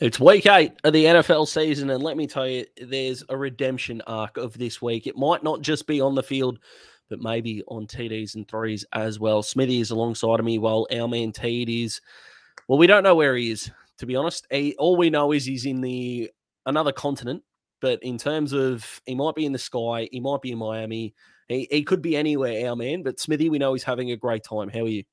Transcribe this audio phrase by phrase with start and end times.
[0.00, 4.00] It's week eight of the NFL season, and let me tell you, there's a redemption
[4.06, 5.06] arc of this week.
[5.06, 6.58] It might not just be on the field,
[7.10, 9.42] but maybe on TDs and threes as well.
[9.42, 12.00] Smithy is alongside of me while our man Teed is,
[12.66, 14.46] well, we don't know where he is, to be honest.
[14.50, 16.30] He, all we know is he's in the
[16.64, 17.42] another continent,
[17.82, 21.14] but in terms of he might be in the sky, he might be in Miami,
[21.46, 23.02] he, he could be anywhere, our man.
[23.02, 24.70] But Smithy, we know he's having a great time.
[24.70, 25.04] How are you?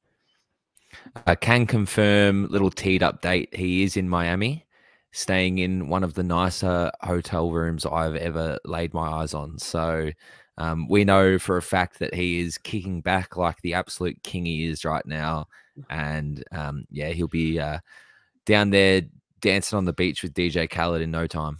[1.25, 3.53] I can confirm, little teed update.
[3.53, 4.63] He is in Miami
[5.17, 9.57] staying in one of the nicer hotel rooms I've ever laid my eyes on.
[9.57, 10.11] So
[10.59, 14.45] um, we know for a fact that he is kicking back like the absolute king
[14.45, 15.47] he is right now.
[15.89, 17.79] And um, yeah, he'll be uh,
[18.45, 19.01] down there
[19.41, 21.57] dancing on the beach with DJ Khaled in no time.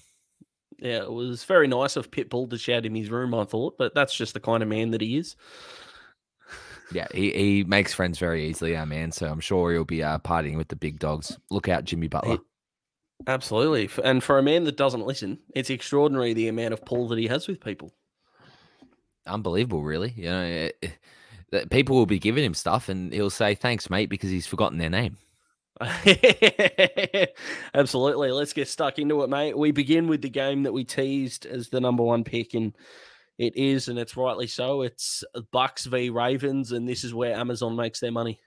[0.78, 3.96] Yeah, it was very nice of Pitbull to shout in his room, I thought, but
[3.96, 5.36] that's just the kind of man that he is.
[6.92, 9.12] Yeah, he, he makes friends very easily, our man.
[9.12, 11.40] So I'm sure he'll be uh, partying with the big dogs.
[11.50, 12.38] Look out, Jimmy Butler.
[13.26, 13.90] Absolutely.
[14.04, 17.28] And for a man that doesn't listen, it's extraordinary the amount of pull that he
[17.28, 17.94] has with people.
[19.26, 20.14] Unbelievable, really.
[20.16, 20.98] You know, it, eh, it,
[21.54, 24.78] eh, people will be giving him stuff and he'll say, thanks, mate, because he's forgotten
[24.78, 25.18] their name.
[27.74, 28.32] Absolutely.
[28.32, 29.58] Let's get stuck into it, mate.
[29.58, 32.76] We begin with the game that we teased as the number one pick, and
[33.38, 34.82] it is, and it's rightly so.
[34.82, 38.40] It's Bucks v Ravens, and this is where Amazon makes their money.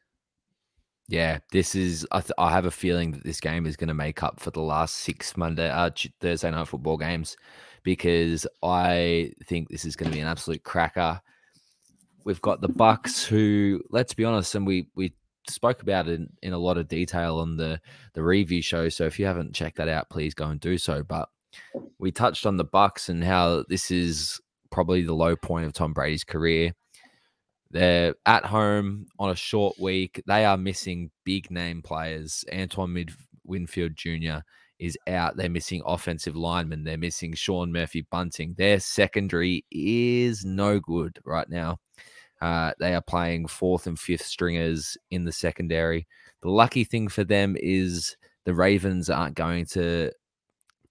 [1.11, 2.07] Yeah, this is.
[2.13, 4.53] I, th- I have a feeling that this game is going to make up for
[4.53, 7.37] the last six Monday, uh, Thursday night football games,
[7.83, 11.21] because I think this is going to be an absolute cracker.
[12.25, 15.13] We've got the Bucks, who, let's be honest, and we we
[15.49, 17.81] spoke about it in, in a lot of detail on the
[18.15, 18.89] the review show.
[18.89, 21.03] So if you haven't checked that out, please go and do so.
[21.03, 21.29] But
[21.99, 25.93] we touched on the Bucks and how this is probably the low point of Tom
[25.93, 26.73] Brady's career.
[27.71, 30.23] They're at home on a short week.
[30.27, 32.45] They are missing big name players.
[32.53, 34.39] Antoine Mid- Winfield Jr.
[34.79, 35.37] is out.
[35.37, 36.83] They're missing offensive linemen.
[36.85, 38.55] They're missing Sean Murphy Bunting.
[38.59, 41.79] Their secondary is no good right now.
[42.41, 46.07] Uh, they are playing fourth and fifth stringers in the secondary.
[46.43, 50.11] The lucky thing for them is the Ravens aren't going to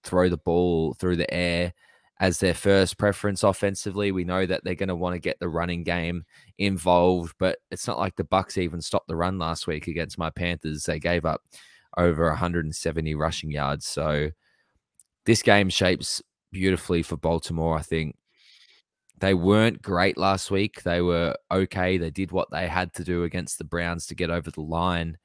[0.04, 1.74] throw the ball through the air
[2.20, 4.12] as their first preference offensively.
[4.12, 6.24] We know that they're going to want to get the running game
[6.58, 10.28] involved, but it's not like the Bucks even stopped the run last week against my
[10.28, 10.84] Panthers.
[10.84, 11.42] They gave up
[11.96, 13.86] over 170 rushing yards.
[13.86, 14.30] So
[15.24, 16.22] this game shapes
[16.52, 18.16] beautifully for Baltimore, I think.
[19.18, 20.82] They weren't great last week.
[20.82, 21.98] They were okay.
[21.98, 25.18] They did what they had to do against the Browns to get over the line.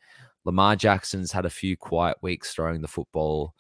[0.46, 3.54] Lamar Jackson's had a few quiet weeks throwing the football.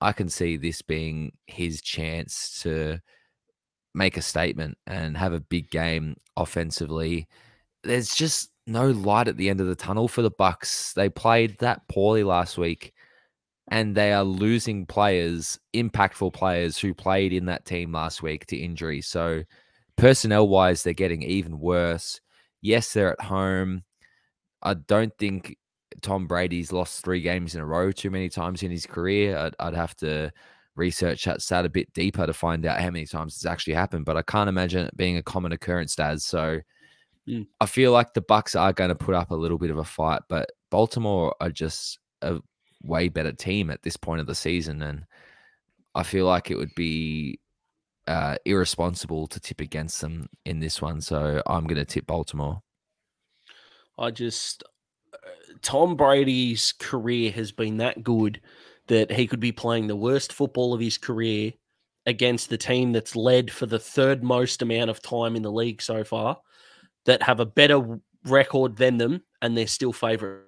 [0.00, 3.00] I can see this being his chance to
[3.94, 7.26] make a statement and have a big game offensively.
[7.82, 10.92] There's just no light at the end of the tunnel for the Bucks.
[10.92, 12.92] They played that poorly last week
[13.70, 18.56] and they are losing players, impactful players who played in that team last week to
[18.56, 19.00] injury.
[19.00, 19.42] So
[19.96, 22.20] personnel wise, they're getting even worse.
[22.62, 23.82] Yes, they're at home.
[24.62, 25.56] I don't think
[26.02, 29.36] Tom Brady's lost three games in a row too many times in his career.
[29.36, 30.32] I'd, I'd have to
[30.76, 34.04] research that stat a bit deeper to find out how many times it's actually happened,
[34.04, 36.24] but I can't imagine it being a common occurrence, Daz.
[36.24, 36.60] So
[37.28, 37.46] mm.
[37.60, 39.84] I feel like the Bucks are going to put up a little bit of a
[39.84, 42.38] fight, but Baltimore are just a
[42.82, 45.04] way better team at this point of the season, and
[45.94, 47.40] I feel like it would be
[48.06, 51.00] uh, irresponsible to tip against them in this one.
[51.00, 52.62] So I'm going to tip Baltimore.
[53.98, 54.62] I just
[55.62, 58.40] Tom Brady's career has been that good
[58.86, 61.52] that he could be playing the worst football of his career
[62.06, 65.82] against the team that's led for the third most amount of time in the league
[65.82, 66.38] so far,
[67.04, 70.44] that have a better record than them, and they're still favorite.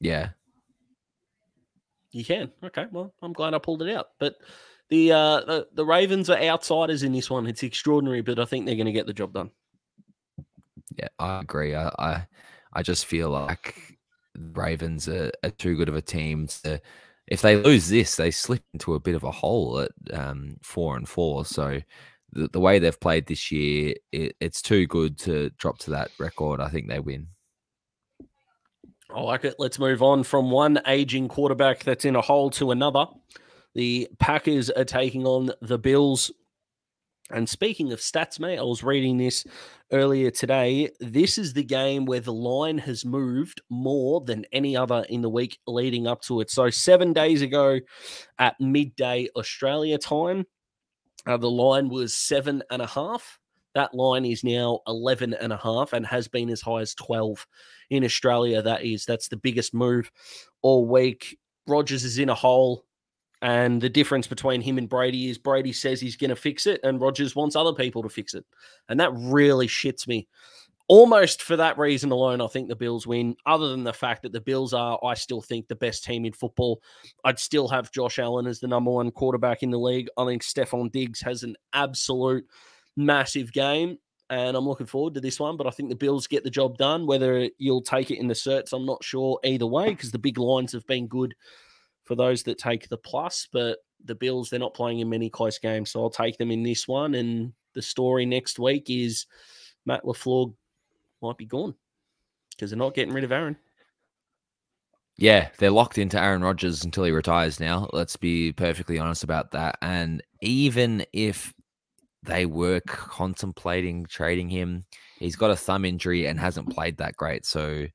[0.00, 0.30] Yeah.
[2.12, 2.52] You can.
[2.62, 2.86] Okay.
[2.92, 4.10] Well, I'm glad I pulled it out.
[4.20, 4.36] But
[4.88, 7.46] the uh the, the Ravens are outsiders in this one.
[7.46, 9.50] It's extraordinary, but I think they're going to get the job done.
[10.96, 11.74] Yeah, I agree.
[11.74, 12.26] I I,
[12.72, 13.98] I just feel like
[14.36, 16.80] Ravens are, are, too good of a team to.
[17.26, 20.96] If they lose this, they slip into a bit of a hole at um, four
[20.96, 21.46] and four.
[21.46, 21.80] So
[22.32, 26.10] the, the way they've played this year, it, it's too good to drop to that
[26.18, 26.60] record.
[26.60, 27.28] I think they win.
[29.14, 29.54] I like it.
[29.58, 33.06] Let's move on from one aging quarterback that's in a hole to another.
[33.74, 36.30] The Packers are taking on the Bills.
[37.30, 39.46] And speaking of stats, mate, I was reading this
[39.90, 40.90] earlier today.
[41.00, 45.30] This is the game where the line has moved more than any other in the
[45.30, 46.50] week leading up to it.
[46.50, 47.80] So, seven days ago
[48.38, 50.44] at midday Australia time,
[51.26, 53.38] uh, the line was seven and a half.
[53.74, 57.46] That line is now 11 and a half and has been as high as 12
[57.90, 58.62] in Australia.
[58.62, 60.10] That is, that's the biggest move
[60.62, 61.38] all week.
[61.66, 62.84] Rodgers is in a hole.
[63.44, 66.80] And the difference between him and Brady is Brady says he's going to fix it,
[66.82, 68.46] and Rodgers wants other people to fix it.
[68.88, 70.26] And that really shits me.
[70.88, 73.36] Almost for that reason alone, I think the Bills win.
[73.44, 76.32] Other than the fact that the Bills are, I still think, the best team in
[76.32, 76.80] football.
[77.22, 80.08] I'd still have Josh Allen as the number one quarterback in the league.
[80.16, 82.46] I think Stefon Diggs has an absolute
[82.96, 83.98] massive game,
[84.30, 85.58] and I'm looking forward to this one.
[85.58, 87.06] But I think the Bills get the job done.
[87.06, 90.38] Whether you'll take it in the certs, I'm not sure either way because the big
[90.38, 91.34] lines have been good
[92.04, 93.48] for those that take the plus.
[93.52, 96.62] But the Bills, they're not playing in many close games, so I'll take them in
[96.62, 97.14] this one.
[97.14, 99.26] And the story next week is
[99.86, 100.54] Matt LaFleur
[101.22, 101.74] might be gone
[102.50, 103.56] because they're not getting rid of Aaron.
[105.16, 107.88] Yeah, they're locked into Aaron Rodgers until he retires now.
[107.92, 109.78] Let's be perfectly honest about that.
[109.80, 111.54] And even if
[112.24, 114.84] they were contemplating trading him,
[115.18, 117.46] he's got a thumb injury and hasn't played that great.
[117.46, 117.86] So,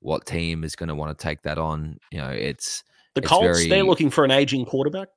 [0.00, 1.98] what team is going to want to take that on?
[2.12, 2.84] You know, it's
[3.14, 3.68] the Colts, very...
[3.68, 5.08] they're looking for an aging quarterback.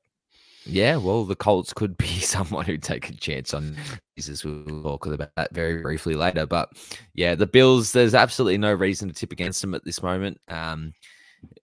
[0.66, 3.76] Yeah, well, the Colts could be someone who'd take a chance on
[4.16, 4.44] Jesus.
[4.44, 6.46] We'll talk about that very briefly later.
[6.46, 6.70] But
[7.14, 10.40] yeah, the Bills, there's absolutely no reason to tip against them at this moment.
[10.48, 10.94] Um,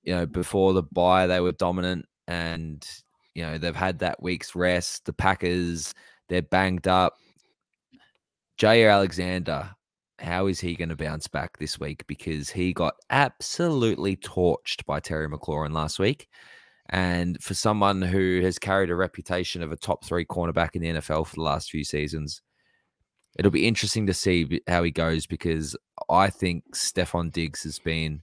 [0.02, 2.84] you know, before the bye, they were dominant and,
[3.34, 5.04] you know, they've had that week's rest.
[5.04, 5.94] The Packers,
[6.28, 7.14] they're banged up.
[8.60, 9.70] Jaire Alexander,
[10.18, 12.06] how is he going to bounce back this week?
[12.06, 16.28] Because he got absolutely torched by Terry McLaurin last week.
[16.90, 20.88] And for someone who has carried a reputation of a top three cornerback in the
[20.88, 22.40] NFL for the last few seasons,
[23.38, 25.76] it'll be interesting to see how he goes because
[26.08, 28.22] I think Stefon Diggs has been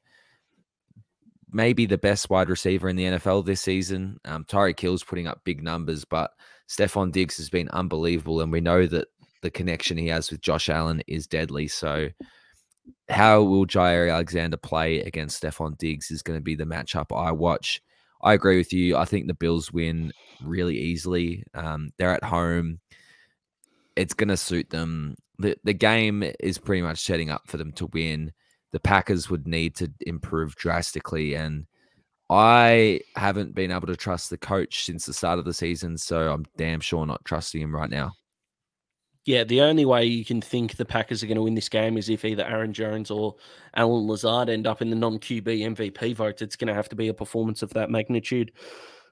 [1.52, 4.20] maybe the best wide receiver in the NFL this season.
[4.26, 4.46] Um,
[4.78, 6.32] Hill's putting up big numbers, but
[6.68, 8.42] Stefon Diggs has been unbelievable.
[8.42, 9.08] And we know that
[9.46, 11.68] the connection he has with Josh Allen is deadly.
[11.68, 12.10] So,
[13.10, 17.32] how will Jaire Alexander play against Stefon Diggs is going to be the matchup I
[17.32, 17.82] watch.
[18.24, 18.98] I agree with you.
[18.98, 20.12] I think the Bills win
[20.44, 21.44] really easily.
[21.54, 22.80] Um, they're at home.
[23.96, 25.16] It's going to suit them.
[25.38, 28.32] The, the game is pretty much setting up for them to win.
[28.72, 31.36] The Packers would need to improve drastically.
[31.36, 31.68] And
[32.32, 35.98] I haven't been able to trust the coach since the start of the season.
[35.98, 38.14] So I'm damn sure not trusting him right now.
[39.26, 41.98] Yeah, the only way you can think the Packers are going to win this game
[41.98, 43.36] is if either Aaron Jones or
[43.74, 46.44] Allen Lazard end up in the non QB MVP vote.
[46.44, 48.52] It's going to have to be a performance of that magnitude.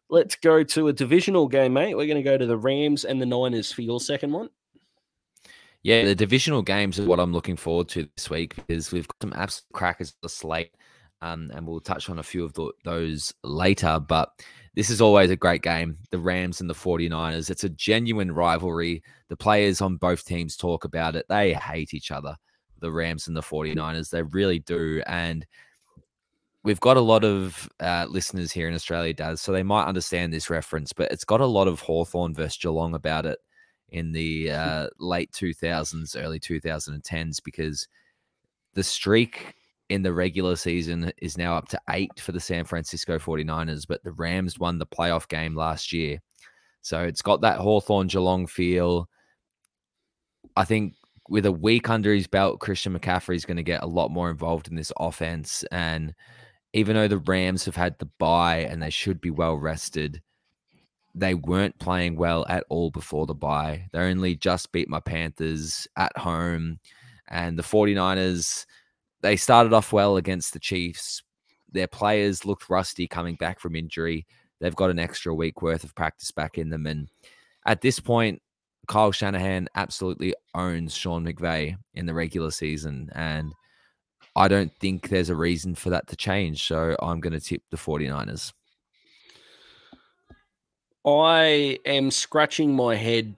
[0.09, 1.95] Let's go to a divisional game, mate.
[1.95, 4.49] We're going to go to the Rams and the Niners for your second one.
[5.81, 9.17] Yeah, the divisional games are what I'm looking forward to this week because we've got
[9.21, 10.75] some absolute crackers on the slate,
[11.21, 13.99] um, and we'll touch on a few of the, those later.
[13.99, 14.29] But
[14.75, 17.49] this is always a great game, the Rams and the 49ers.
[17.49, 19.03] It's a genuine rivalry.
[19.29, 21.27] The players on both teams talk about it.
[21.29, 22.35] They hate each other,
[22.79, 24.09] the Rams and the 49ers.
[24.09, 25.03] They really do.
[25.05, 25.45] And
[26.63, 30.33] we've got a lot of uh, listeners here in Australia, does so they might understand
[30.33, 33.39] this reference, but it's got a lot of Hawthorn versus Geelong about it
[33.89, 37.87] in the uh, late 2000s, early 2010s, because
[38.73, 39.53] the streak
[39.93, 44.03] in the regular season is now up to eight for the San Francisco 49ers, but
[44.03, 46.19] the Rams won the playoff game last year.
[46.81, 49.07] So it's got that Hawthorn Geelong feel.
[50.57, 50.95] I think
[51.29, 54.31] with a week under his belt, Christian McCaffrey is going to get a lot more
[54.31, 55.63] involved in this offense.
[55.71, 56.15] And
[56.73, 60.23] even though the Rams have had the bye and they should be well rested,
[61.13, 63.87] they weren't playing well at all before the bye.
[63.93, 66.79] They only just beat my Panthers at home.
[67.29, 68.65] And the 49ers
[69.23, 71.23] they started off well against the Chiefs.
[71.71, 74.27] Their players looked rusty coming back from injury.
[74.59, 76.85] They've got an extra week worth of practice back in them.
[76.85, 77.07] And
[77.65, 78.41] at this point,
[78.87, 83.09] Kyle Shanahan absolutely owns Sean McVay in the regular season.
[83.15, 83.53] And
[84.35, 86.67] I don't think there's a reason for that to change.
[86.67, 88.51] So I'm going to tip the 49ers.
[91.05, 93.35] I am scratching my head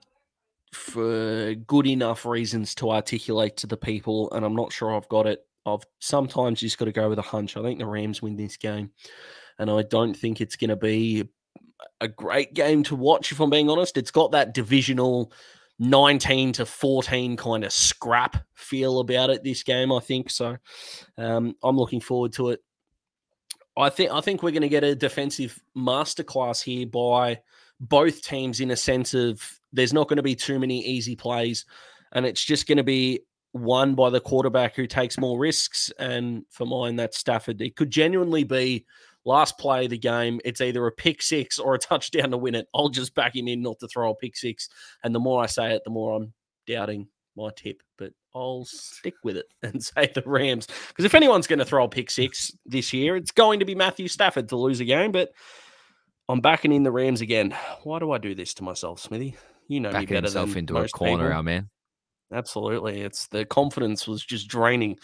[0.72, 5.26] for good enough reasons to articulate to the people, and I'm not sure I've got
[5.26, 7.56] it I've sometimes just got to go with a hunch.
[7.56, 8.90] I think the Rams win this game,
[9.58, 11.28] and I don't think it's going to be
[12.00, 13.32] a great game to watch.
[13.32, 15.32] If I'm being honest, it's got that divisional
[15.78, 19.42] 19 to 14 kind of scrap feel about it.
[19.42, 20.56] This game, I think so.
[21.18, 22.60] Um, I'm looking forward to it.
[23.76, 27.40] I think I think we're going to get a defensive masterclass here by
[27.78, 29.42] both teams in a sense of
[29.72, 31.66] there's not going to be too many easy plays,
[32.12, 33.20] and it's just going to be
[33.56, 35.90] won by the quarterback who takes more risks.
[35.98, 37.60] And for mine, that's Stafford.
[37.60, 38.86] It could genuinely be
[39.24, 40.40] last play of the game.
[40.44, 42.68] It's either a pick six or a touchdown to win it.
[42.74, 44.68] I'll just back him in not to throw a pick six.
[45.02, 46.32] And the more I say it, the more I'm
[46.66, 50.66] doubting my tip, but I'll stick with it and say the Rams.
[50.88, 53.74] Because if anyone's going to throw a pick six this year, it's going to be
[53.74, 55.12] Matthew Stafford to lose a game.
[55.12, 55.30] But
[56.28, 57.54] I'm backing in the Rams again.
[57.84, 59.36] Why do I do this to myself, Smithy?
[59.68, 61.36] You know Backing me better himself than into a corner, people.
[61.36, 61.68] our man.
[62.32, 63.02] Absolutely.
[63.02, 64.98] It's the confidence was just draining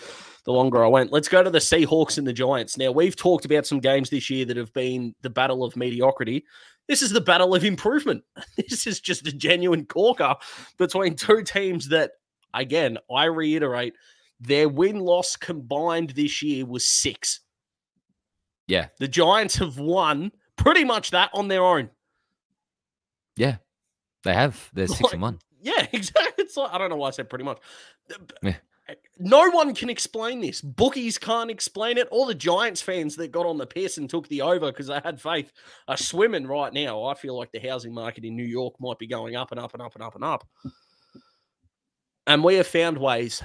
[0.45, 1.13] the longer I went.
[1.13, 2.77] Let's go to the Seahawks and the Giants.
[2.77, 6.45] Now, we've talked about some games this year that have been the battle of mediocrity.
[6.89, 8.25] This is the battle of improvement.
[8.57, 10.35] This is just a genuine corker
[10.79, 12.11] between two teams that,
[12.55, 13.95] again, I reiterate,
[14.41, 17.41] their win loss combined this year was six.
[18.67, 18.89] Yeah.
[18.99, 21.91] The Giants have won pretty much that on their own.
[23.37, 23.57] Yeah.
[24.25, 24.71] They have.
[24.75, 25.39] They're six Like- and one.
[25.63, 26.45] Yeah, exactly.
[26.45, 27.59] It's like, I don't know why I said pretty much.
[28.43, 28.55] Yeah.
[28.89, 30.61] Eh, no one can explain this.
[30.61, 32.09] Bookies can't explain it.
[32.11, 35.01] All the Giants fans that got on the piss and took the over because they
[35.05, 35.53] had faith
[35.87, 37.05] are swimming right now.
[37.05, 39.73] I feel like the housing market in New York might be going up and up
[39.73, 40.47] and up and up and up.
[42.27, 43.43] And we have found ways,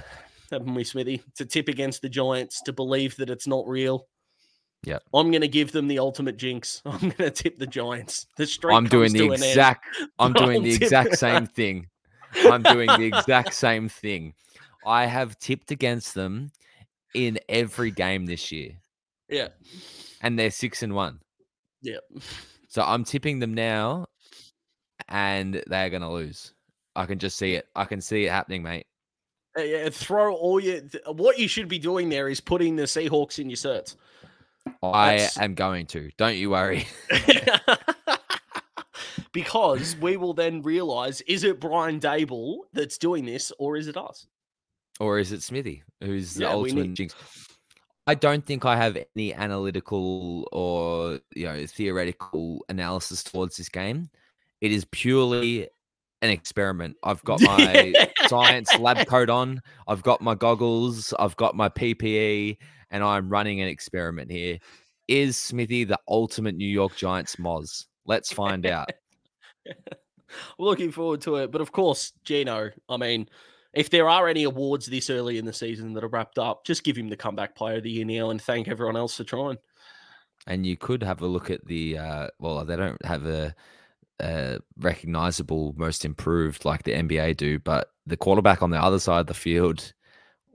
[0.50, 4.06] haven't we, Smithy, to tip against the Giants, to believe that it's not real.
[4.84, 4.98] Yeah.
[5.12, 6.82] I'm going to give them the ultimate jinx.
[6.86, 8.26] I'm going to tip the Giants.
[8.36, 9.44] The streak I'm doing the to an end.
[9.44, 9.86] exact
[10.18, 11.86] I'm doing I'll the exact same thing.
[12.34, 14.34] I'm doing the exact same thing.
[14.86, 16.50] I have tipped against them
[17.14, 18.72] in every game this year,
[19.28, 19.48] Yeah.
[20.22, 21.20] and they're six and one.
[21.82, 21.98] Yeah.
[22.68, 24.06] So I'm tipping them now,
[25.08, 26.52] and they're gonna lose.
[26.96, 27.66] I can just see it.
[27.76, 28.86] I can see it happening, mate.
[29.56, 30.80] Uh, yeah, throw all your.
[30.80, 33.96] th- What you should be doing there is putting the Seahawks in your certs.
[34.82, 36.10] I That's- am going to.
[36.18, 36.86] Don't you worry.
[39.32, 43.96] because we will then realize is it Brian Daboll that's doing this or is it
[43.96, 44.26] us?
[45.00, 47.14] or is it Smithy, who's the Yeah, we ultimate need- jinx?
[48.08, 54.08] I don't think I have any analytical or you know theoretical analysis towards this game.
[54.60, 55.68] It is purely
[56.22, 56.96] an experiment.
[57.04, 57.92] I've got my
[58.26, 59.60] science lab coat on.
[59.86, 61.12] I've got my goggles.
[61.18, 62.56] I've got my PPE,
[62.90, 64.58] and I'm running an experiment here.
[65.06, 67.84] Is Smithy the ultimate New York Giants Moz?
[68.06, 68.88] Let's find out.
[70.58, 71.50] Looking forward to it.
[71.50, 73.28] But of course, Gino, I mean,
[73.72, 76.84] if there are any awards this early in the season that are wrapped up, just
[76.84, 79.58] give him the comeback player of the year now and thank everyone else for trying.
[80.46, 83.54] And you could have a look at the uh, well, they don't have a,
[84.20, 89.20] a recognizable most improved like the NBA do, but the quarterback on the other side
[89.20, 89.92] of the field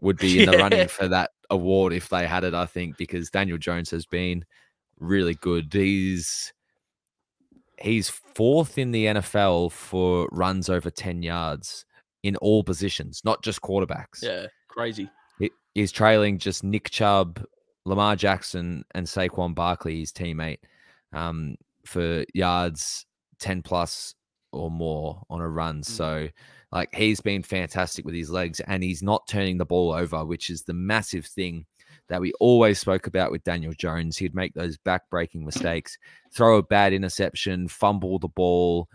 [0.02, 0.62] would be in the Yeah.
[0.62, 2.54] running for that award if they had it.
[2.54, 4.46] I think because Daniel Jones has been
[5.00, 5.72] really good.
[5.72, 6.52] He's
[7.80, 11.86] he's fourth in the NFL for runs over ten yards
[12.24, 14.22] in all positions, not just quarterbacks.
[14.24, 15.10] Yeah, crazy.
[15.40, 17.44] He- He's trailing just Nick Chubb,
[17.86, 20.60] Lamar Jackson, and Saquon Barkley, his teammate,
[21.14, 23.06] um, for yards
[23.40, 24.14] 10 plus
[24.52, 25.82] or more on a run.
[25.84, 26.28] So,
[26.72, 30.50] like, he's been fantastic with his legs and he's not turning the ball over, which
[30.52, 31.66] is the massive thing
[32.10, 34.18] that we always spoke about with Daniel Jones.
[34.18, 35.98] He'd make those back breaking mistakes,
[36.34, 38.88] throw a bad interception, fumble the ball,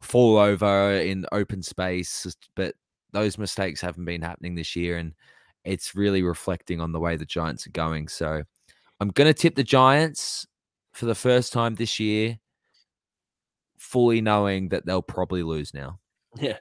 [0.00, 2.26] fall over in open space.
[2.54, 2.74] But
[3.12, 4.98] those mistakes haven't been happening this year.
[4.98, 5.14] And
[5.64, 8.08] it's really reflecting on the way the Giants are going.
[8.08, 8.42] So
[9.00, 10.46] I'm going to tip the Giants
[10.92, 12.38] for the first time this year,
[13.78, 15.98] fully knowing that they'll probably lose now.
[16.36, 16.58] Yeah.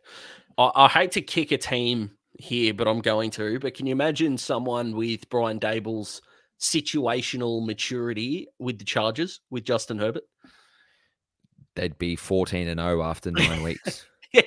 [0.58, 3.60] I, I hate to kick a team here, but I'm going to.
[3.60, 6.22] But can you imagine someone with Brian Daboll's
[6.60, 10.24] situational maturity with the Chargers, with Justin Herbert?
[11.76, 14.44] They'd be 14 and 0 after nine weeks, Yeah.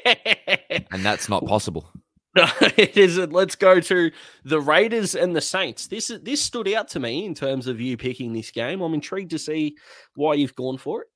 [0.90, 1.88] and that's not possible.
[2.34, 2.46] No,
[2.78, 3.30] it isn't.
[3.30, 4.10] Let's go to
[4.42, 5.88] the Raiders and the Saints.
[5.88, 8.80] This is this stood out to me in terms of you picking this game.
[8.80, 9.76] I'm intrigued to see
[10.14, 11.08] why you've gone for it.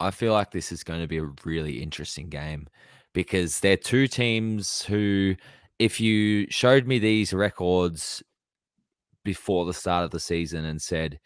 [0.00, 2.66] I feel like this is going to be a really interesting game
[3.12, 5.36] because they're two teams who,
[5.80, 8.22] if you showed me these records
[9.24, 11.18] before the start of the season and said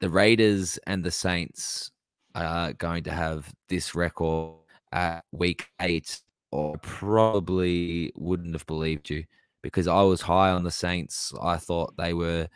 [0.00, 1.92] the Raiders and the Saints
[2.34, 4.56] are going to have this record
[4.90, 6.20] at week eight,
[6.52, 9.22] I probably wouldn't have believed you
[9.62, 11.32] because I was high on the Saints.
[11.40, 12.48] I thought they were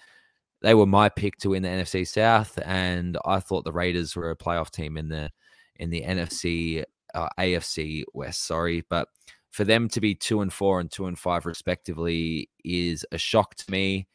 [0.62, 4.32] they were my pick to win the NFC South, and I thought the Raiders were
[4.32, 5.30] a playoff team in the
[5.76, 6.82] in the NFC
[7.14, 8.44] uh, AFC West.
[8.44, 9.06] Sorry, but
[9.56, 13.54] for them to be two and four and two and five respectively is a shock
[13.54, 14.06] to me.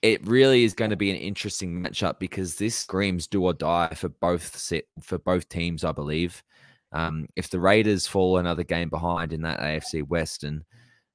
[0.00, 3.92] It really is going to be an interesting matchup because this screams do or die
[3.94, 6.42] for both set for both teams, I believe.
[6.92, 10.62] Um, if the Raiders fall another game behind in that AFC West and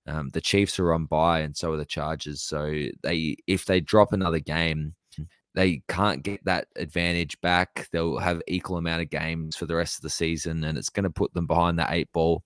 [0.05, 2.43] um, the Chiefs are on bye, and so are the Chargers.
[2.43, 2.71] So
[3.01, 4.93] they, if they drop another game,
[5.55, 7.89] they can't get that advantage back.
[7.91, 11.05] They'll have equal amount of games for the rest of the season, and it's going
[11.05, 12.43] to put them behind that eight ball.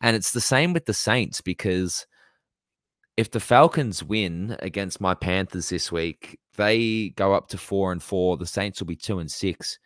[0.00, 2.06] And it's the same with the Saints because
[3.16, 8.02] if the Falcons win against my Panthers this week, they go up to four and
[8.02, 8.36] four.
[8.36, 9.78] The Saints will be two and six,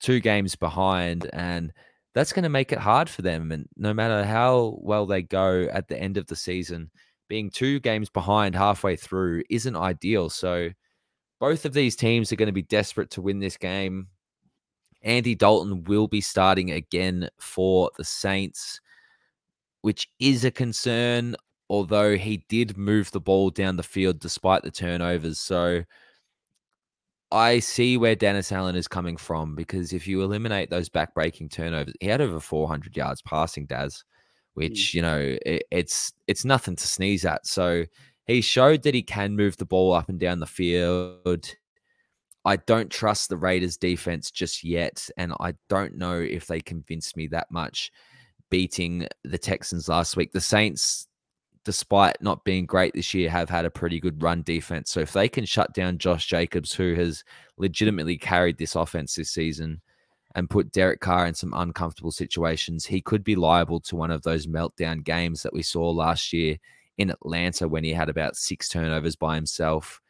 [0.00, 1.30] two games behind.
[1.32, 1.72] And
[2.14, 3.50] that's going to make it hard for them.
[3.52, 6.90] And no matter how well they go at the end of the season,
[7.28, 10.30] being two games behind halfway through isn't ideal.
[10.30, 10.70] So
[11.40, 14.08] both of these teams are going to be desperate to win this game.
[15.02, 18.80] Andy Dalton will be starting again for the Saints,
[19.86, 21.36] which is a concern,
[21.70, 25.38] although he did move the ball down the field despite the turnovers.
[25.38, 25.84] So
[27.30, 31.94] I see where Dennis Allen is coming from because if you eliminate those backbreaking turnovers,
[32.00, 34.02] he had over 400 yards passing, Daz,
[34.54, 34.94] which, mm.
[34.94, 37.46] you know, it, it's it's nothing to sneeze at.
[37.46, 37.84] So
[38.24, 41.54] he showed that he can move the ball up and down the field.
[42.44, 45.08] I don't trust the Raiders defense just yet.
[45.16, 47.92] And I don't know if they convinced me that much
[48.50, 50.32] beating the Texans last week.
[50.32, 51.08] The Saints,
[51.64, 54.90] despite not being great this year, have had a pretty good run defense.
[54.90, 57.24] So if they can shut down Josh Jacobs, who has
[57.56, 59.80] legitimately carried this offense this season,
[60.36, 64.22] and put Derek Carr in some uncomfortable situations, he could be liable to one of
[64.22, 66.58] those meltdown games that we saw last year
[66.98, 70.00] in Atlanta when he had about six turnovers by himself.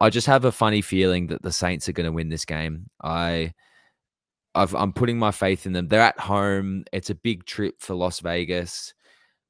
[0.00, 2.90] I just have a funny feeling that the Saints are going to win this game.
[3.02, 3.54] I
[4.58, 5.88] i am putting my faith in them.
[5.88, 6.84] They're at home.
[6.92, 8.92] It's a big trip for Las Vegas.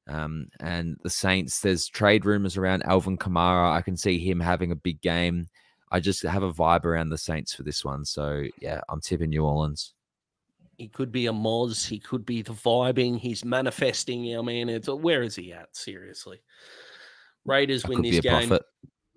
[0.07, 3.71] Um, and the Saints, there's trade rumors around Alvin Kamara.
[3.71, 5.47] I can see him having a big game.
[5.91, 8.05] I just have a vibe around the Saints for this one.
[8.05, 9.93] So, yeah, I'm tipping New Orleans.
[10.77, 11.85] He could be a Moz.
[11.85, 13.19] He could be the vibing.
[13.19, 14.37] He's manifesting.
[14.37, 15.75] I mean, it's where is he at?
[15.75, 16.41] Seriously,
[17.45, 18.57] Raiders win this game.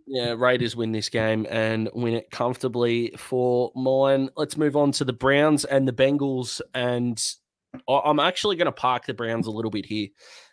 [0.06, 4.30] Yeah, Raiders win this game and win it comfortably for mine.
[4.36, 6.60] Let's move on to the Browns and the Bengals.
[6.74, 7.22] And
[7.88, 10.08] I'm actually going to park the Browns a little bit here.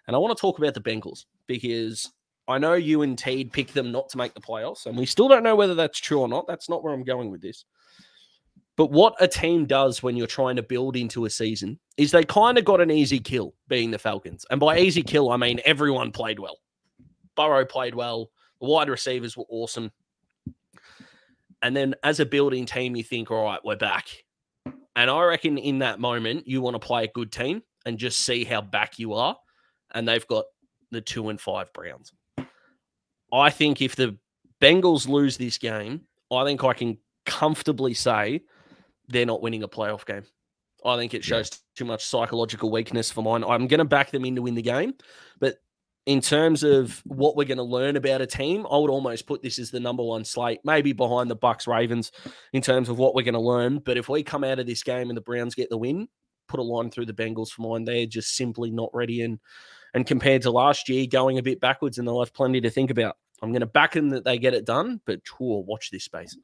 [0.07, 2.11] And I want to talk about the Bengals because
[2.47, 4.85] I know you and Teed picked them not to make the playoffs.
[4.85, 6.47] And we still don't know whether that's true or not.
[6.47, 7.65] That's not where I'm going with this.
[8.75, 12.23] But what a team does when you're trying to build into a season is they
[12.23, 14.45] kind of got an easy kill being the Falcons.
[14.49, 16.59] And by easy kill, I mean everyone played well.
[17.35, 18.31] Burrow played well.
[18.61, 19.91] The wide receivers were awesome.
[21.61, 24.07] And then as a building team, you think, all right, we're back.
[24.95, 28.19] And I reckon in that moment, you want to play a good team and just
[28.21, 29.37] see how back you are.
[29.91, 30.45] And they've got
[30.91, 32.11] the two and five Browns.
[33.31, 34.17] I think if the
[34.61, 38.41] Bengals lose this game, I think I can comfortably say
[39.07, 40.23] they're not winning a playoff game.
[40.85, 41.57] I think it shows yeah.
[41.75, 43.43] too much psychological weakness for mine.
[43.43, 44.93] I'm going to back them in to win the game,
[45.39, 45.57] but
[46.09, 49.43] in terms of what we're going to learn about a team, I would almost put
[49.43, 52.11] this as the number one slate, maybe behind the Bucks Ravens
[52.51, 53.77] in terms of what we're going to learn.
[53.77, 56.07] But if we come out of this game and the Browns get the win,
[56.47, 57.85] put a line through the Bengals for mine.
[57.85, 59.37] They're just simply not ready, and
[59.93, 62.89] and compared to last year, going a bit backwards, and they'll have plenty to think
[62.89, 63.15] about.
[63.43, 66.35] I'm going to back them that they get it done, but tour, watch this space.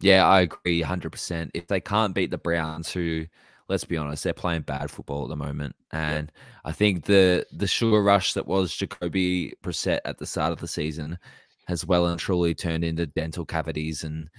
[0.00, 1.50] Yeah, I agree 100%.
[1.52, 3.26] If they can't beat the Browns, who,
[3.68, 5.76] let's be honest, they're playing bad football at the moment.
[5.92, 6.60] And yeah.
[6.64, 10.68] I think the the sugar rush that was Jacoby Brissett at the start of the
[10.68, 11.18] season
[11.66, 14.02] has well and truly turned into dental cavities.
[14.02, 14.30] And,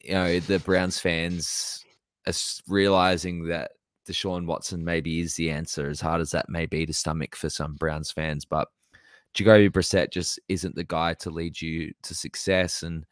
[0.00, 1.84] you know, the Browns fans
[2.26, 2.32] are
[2.68, 3.72] realizing that
[4.08, 7.50] Deshaun Watson maybe is the answer, as hard as that may be to stomach for
[7.50, 8.44] some Browns fans.
[8.44, 8.68] But
[9.34, 12.84] Jacoby Brissett just isn't the guy to lead you to success.
[12.84, 13.06] And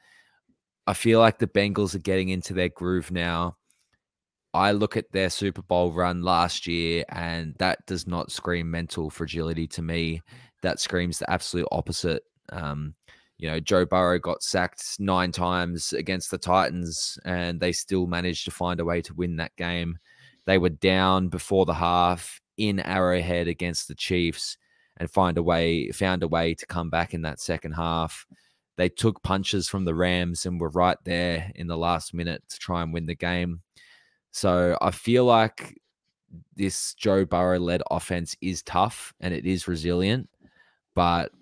[0.87, 3.57] I feel like the Bengals are getting into their groove now.
[4.53, 9.11] I look at their Super Bowl run last year, and that does not scream mental
[9.11, 10.23] fragility to me.
[10.63, 12.23] That screams the absolute opposite.
[12.51, 12.95] Um,
[13.39, 18.45] you know, Joe Burrow got sacked nine times against the Titans, and they still managed
[18.47, 19.99] to find a way to win that game.
[20.47, 24.59] They were down before the half in Arrowhead against the Chiefs,
[24.97, 28.27] and find a way found a way to come back in that second half
[28.81, 32.59] they took punches from the Rams and were right there in the last minute to
[32.59, 33.61] try and win the game.
[34.33, 35.81] So I feel like
[36.57, 40.29] this Joe Burrow led offense is tough and it is resilient,
[40.95, 41.33] but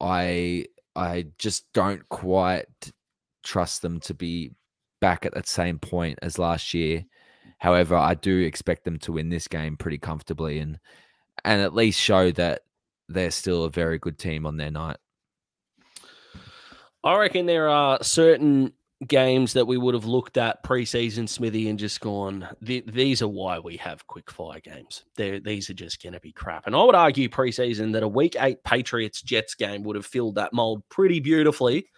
[0.00, 2.66] I I just don't quite
[3.44, 4.52] trust them to be
[5.00, 7.04] back at that same point as last year.
[7.58, 10.78] However, I do expect them to win this game pretty comfortably and
[11.44, 12.62] and at least show that
[13.08, 14.96] they're still a very good team on their night.
[17.04, 18.72] I reckon there are certain
[19.06, 23.58] games that we would have looked at preseason, Smithy, and just gone, these are why
[23.58, 25.04] we have quick fire games.
[25.16, 26.66] They're, these are just going to be crap.
[26.66, 30.36] And I would argue preseason that a week eight Patriots Jets game would have filled
[30.36, 31.88] that mold pretty beautifully.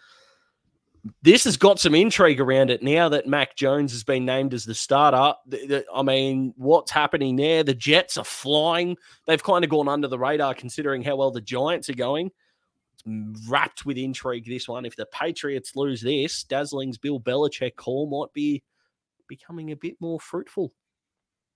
[1.21, 4.65] this has got some intrigue around it now that Mac Jones has been named as
[4.65, 5.33] the starter.
[5.93, 7.63] I mean, what's happening there?
[7.63, 8.97] The Jets are flying.
[9.25, 12.31] They've kind of gone under the radar considering how well the Giants are going.
[13.05, 14.85] Wrapped with intrigue, this one.
[14.85, 18.63] If the Patriots lose this, Dazzling's Bill Belichick call might be
[19.27, 20.73] becoming a bit more fruitful.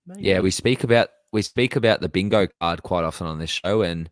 [0.06, 0.22] Maybe.
[0.22, 3.82] Yeah, we speak about we speak about the bingo card quite often on this show,
[3.82, 4.08] and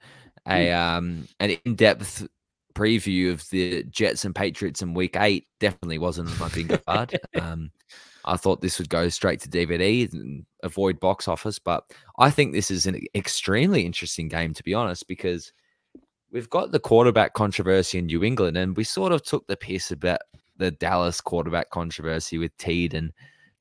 [0.46, 0.76] a mm.
[0.76, 2.26] um an in depth
[2.74, 7.18] preview of the Jets and Patriots in Week Eight definitely wasn't my bingo card.
[7.40, 7.70] Um,
[8.24, 11.84] I thought this would go straight to DVD and avoid box office, but
[12.18, 15.52] I think this is an extremely interesting game to be honest because
[16.32, 19.90] we've got the quarterback controversy in New England, and we sort of took the piss
[19.90, 20.20] about
[20.56, 23.12] the Dallas quarterback controversy with Teed and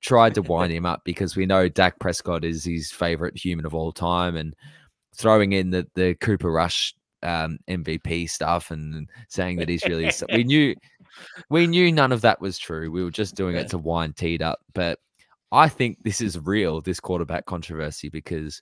[0.02, 3.76] tried to wind him up because we know Dak Prescott is his favorite human of
[3.76, 4.56] all time, and
[5.16, 10.44] throwing in the the Cooper Rush um, MVP stuff and saying that he's really we
[10.44, 10.76] knew
[11.50, 12.90] we knew none of that was true.
[12.90, 15.00] We were just doing it to wind Teed up, but
[15.52, 16.82] I think this is real.
[16.82, 18.62] This quarterback controversy because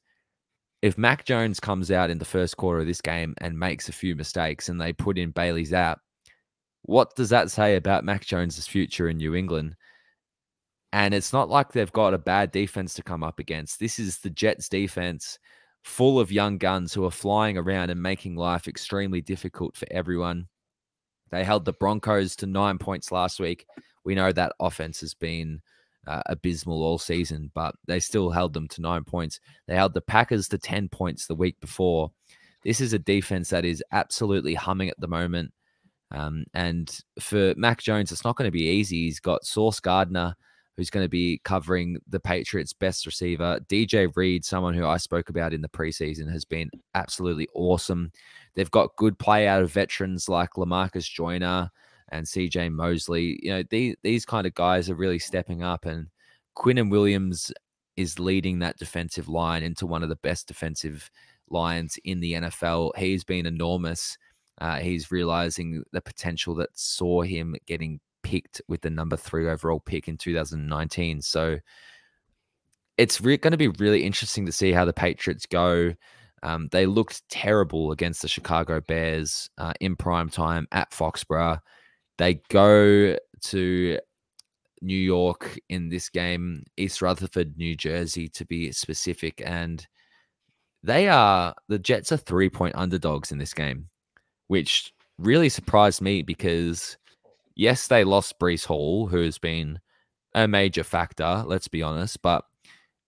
[0.81, 3.93] if Mac Jones comes out in the first quarter of this game and makes a
[3.93, 5.97] few mistakes and they put in Bailey's Zappe,
[6.83, 9.75] what does that say about Mac Jones's future in New England?
[10.93, 13.79] And it's not like they've got a bad defense to come up against.
[13.79, 15.37] This is the Jets defense
[15.83, 20.47] full of young guns who are flying around and making life extremely difficult for everyone.
[21.29, 23.65] They held the Broncos to nine points last week.
[24.03, 25.61] We know that offense has been
[26.09, 29.39] uh, abysmal all season, but they still held them to nine points.
[29.67, 32.11] They held the Packers to 10 points the week before.
[32.63, 35.53] This is a defense that is absolutely humming at the moment.
[36.11, 39.05] Um, and for Mac Jones, it's not going to be easy.
[39.05, 40.35] He's got Sauce Gardner,
[40.75, 43.59] who's going to be covering the Patriots' best receiver.
[43.69, 48.11] DJ Reed, someone who I spoke about in the preseason, has been absolutely awesome.
[48.55, 51.69] They've got good play out of veterans like Lamarcus Joyner
[52.11, 53.39] and CJ Mosley.
[53.41, 56.07] You know, these these kind of guys are really stepping up, and
[56.57, 57.51] Quinnen Williams
[57.97, 61.11] is leading that defensive line into one of the best defensive
[61.49, 62.91] lines in the NFL.
[62.97, 64.17] He's been enormous.
[64.59, 69.79] Uh, he's realizing the potential that saw him getting picked with the number three overall
[69.79, 71.21] pick in 2019.
[71.21, 71.57] So
[72.97, 75.93] it's re- going to be really interesting to see how the Patriots go.
[76.43, 81.59] Um, they looked terrible against the Chicago Bears uh, in prime time at Foxborough.
[82.19, 83.99] They go to
[84.81, 89.41] New York in this game, East Rutherford, New Jersey, to be specific.
[89.45, 89.87] And
[90.83, 93.87] they are, the Jets are three point underdogs in this game,
[94.47, 96.97] which really surprised me because,
[97.55, 99.79] yes, they lost Breece Hall, who's been
[100.35, 102.21] a major factor, let's be honest.
[102.21, 102.43] But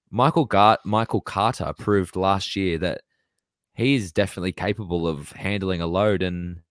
[0.10, 3.02] Michael, Gar- Michael Carter proved last year that
[3.74, 6.22] he is definitely capable of handling a load.
[6.22, 6.62] And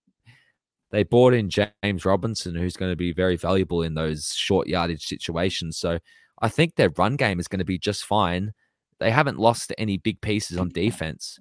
[0.90, 5.06] they brought in James Robinson, who's going to be very valuable in those short yardage
[5.06, 5.78] situations.
[5.78, 5.98] So
[6.40, 8.52] I think their run game is going to be just fine.
[8.98, 11.38] They haven't lost any big pieces on defense.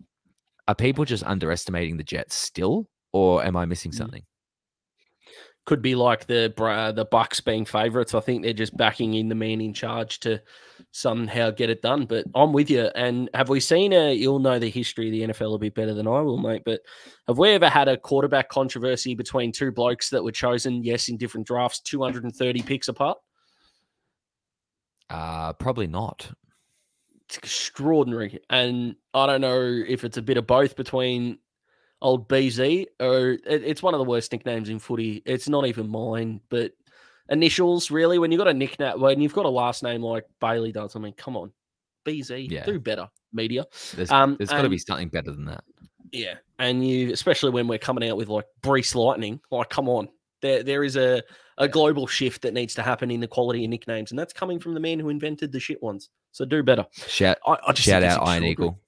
[0.68, 3.96] Are people just underestimating the Jets still, or am I missing mm.
[3.96, 4.24] something?
[5.69, 8.15] Could be like the uh, the Bucks being favourites.
[8.15, 10.41] I think they're just backing in the man in charge to
[10.91, 12.08] somehow get it done.
[12.08, 12.89] But I'm with you.
[12.95, 14.12] And have we seen a?
[14.12, 16.63] You'll know the history of the NFL a bit better than I will, mate.
[16.65, 16.82] But
[17.27, 20.84] have we ever had a quarterback controversy between two blokes that were chosen?
[20.84, 23.19] Yes, in different drafts, 230 picks apart.
[25.08, 26.32] Uh, probably not.
[27.27, 31.38] It's extraordinary, and I don't know if it's a bit of both between
[32.02, 35.22] old BZ, or it, it's one of the worst nicknames in footy.
[35.26, 36.72] It's not even mine, but
[37.30, 38.20] initials really.
[38.20, 41.00] When you've got a nickname, when you've got a last name like Bailey does, I
[41.00, 41.52] mean, come on,
[42.06, 42.66] BZ, yeah.
[42.66, 43.66] do better, media.
[43.96, 45.64] There's, um, there's got to be something better than that.
[46.12, 50.10] Yeah, and you, especially when we're coming out with like Breece Lightning, like, come on,
[50.42, 51.22] there there is a
[51.58, 54.60] a global shift that needs to happen in the quality of nicknames, and that's coming
[54.60, 56.10] from the man who invented the shit ones.
[56.32, 56.86] So do better.
[56.94, 58.80] Shout, I, I shout out Iron Eagle.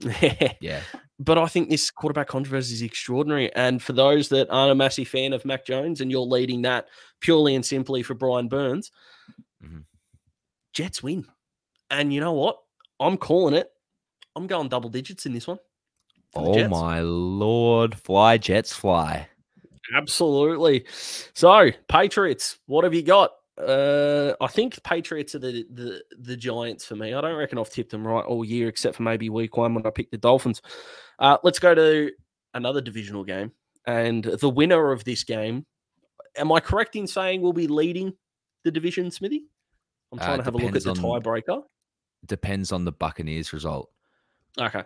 [0.60, 0.80] yeah.
[1.20, 3.52] But I think this quarterback controversy is extraordinary.
[3.54, 6.86] And for those that aren't a massive fan of Mac Jones and you're leading that
[7.20, 8.92] purely and simply for Brian Burns,
[9.62, 9.80] mm-hmm.
[10.72, 11.26] Jets win.
[11.90, 12.58] And you know what?
[13.00, 13.70] I'm calling it.
[14.36, 15.58] I'm going double digits in this one.
[16.36, 17.98] Oh my lord.
[17.98, 19.26] Fly, Jets, fly.
[19.96, 20.84] Absolutely.
[21.34, 23.32] So, Patriots, what have you got?
[23.58, 27.12] Uh, I think Patriots are the, the the Giants for me.
[27.12, 29.84] I don't reckon I've tipped them right all year, except for maybe week one when
[29.84, 30.62] I picked the Dolphins.
[31.18, 32.12] Uh, let's go to
[32.54, 33.52] another divisional game,
[33.86, 35.66] and the winner of this game.
[36.36, 38.12] Am I correct in saying we'll be leading
[38.62, 39.46] the division, Smithy?
[40.12, 41.62] I'm trying uh, to have a look at the tiebreaker.
[42.26, 43.90] Depends on the Buccaneers result.
[44.58, 44.84] Okay.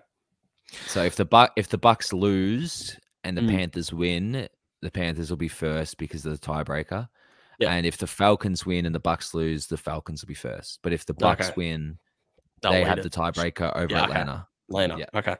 [0.86, 3.50] So if the Buck if the Bucks lose and the mm.
[3.50, 4.48] Panthers win,
[4.80, 7.08] the Panthers will be first because of the tiebreaker.
[7.62, 7.72] Yeah.
[7.72, 10.80] And if the Falcons win and the Bucks lose, the Falcons will be first.
[10.82, 11.54] But if the Bucks Okay.
[11.56, 11.98] win,
[12.62, 13.02] They'll they have it.
[13.02, 14.12] the tiebreaker over Yeah, okay.
[14.12, 14.46] Atlanta.
[14.68, 14.98] Lena.
[14.98, 15.06] Yeah.
[15.14, 15.36] Okay.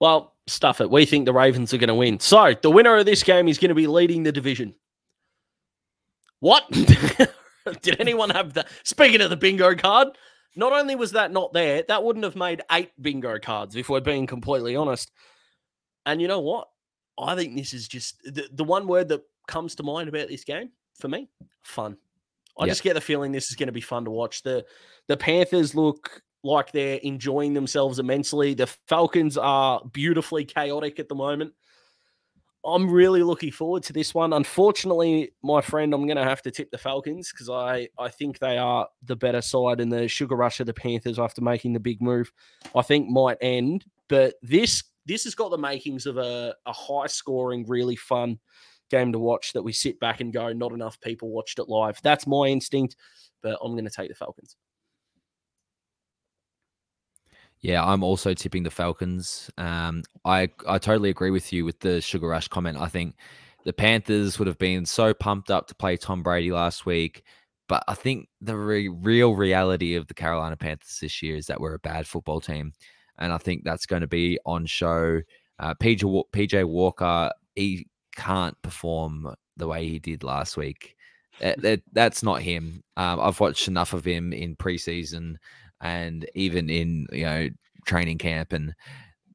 [0.00, 0.90] Well, stuff it.
[0.90, 2.18] We think the Ravens are going to win.
[2.20, 4.74] So the winner of this game is going to be leading the division.
[6.40, 6.64] What?
[7.82, 8.68] Did anyone have that?
[8.84, 10.08] Speaking of the bingo card,
[10.56, 14.00] not only was that not there, that wouldn't have made eight bingo cards if we're
[14.00, 15.10] being completely honest.
[16.06, 16.68] And you know what?
[17.18, 20.44] I think this is just the, the one word that comes to mind about this
[20.44, 20.70] game
[21.00, 21.28] for me
[21.62, 21.96] fun.
[22.58, 22.70] I Yeah.
[22.72, 24.42] just get the feeling this is going to be fun to watch.
[24.42, 24.64] The
[25.08, 28.54] the Panthers look like they're enjoying themselves immensely.
[28.54, 31.52] The Falcons are beautifully chaotic at the moment.
[32.64, 34.34] I'm really looking forward to this one.
[34.34, 38.38] Unfortunately, my friend, I'm going to have to tip the Falcons because I, I think
[38.38, 41.80] they are the better side, and the sugar rush of the Panthers after making the
[41.80, 42.30] big move,
[42.76, 43.86] I think might end.
[44.08, 48.38] But this this has got the makings of a, a high scoring, really fun
[48.90, 52.00] game to watch that we sit back and go, not enough people watched it live.
[52.02, 52.96] That's my instinct,
[53.42, 54.56] but I'm going to take the Falcons.
[57.60, 59.50] Yeah, I'm also tipping the Falcons.
[59.58, 62.78] Um, I I totally agree with you with the Sugar Rush comment.
[62.78, 63.16] I think
[63.64, 67.22] the Panthers would have been so pumped up to play Tom Brady last week,
[67.68, 71.60] but I think the re- real reality of the Carolina Panthers this year is that
[71.60, 72.72] we're a bad football team,
[73.18, 75.20] and I think that's going to be on show.
[75.58, 80.96] Uh, PJ PJ Walker, he can't perform the way he did last week.
[81.40, 82.82] That, that- that's not him.
[82.96, 85.36] Um, I've watched enough of him in preseason
[85.80, 87.48] and even in you know
[87.86, 88.74] training camp and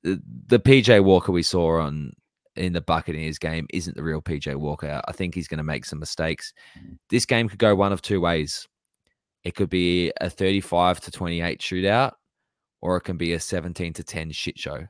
[0.04, 2.12] the, the PJ Walker we saw on
[2.56, 5.02] in the Buccaneers game isn't the real PJ Walker.
[5.08, 6.54] I think he's going to make some mistakes.
[7.10, 8.68] This game could go one of two ways.
[9.44, 12.14] It could be a 35 to 28 shootout
[12.82, 14.86] or it can be a 17 to 10 shit show.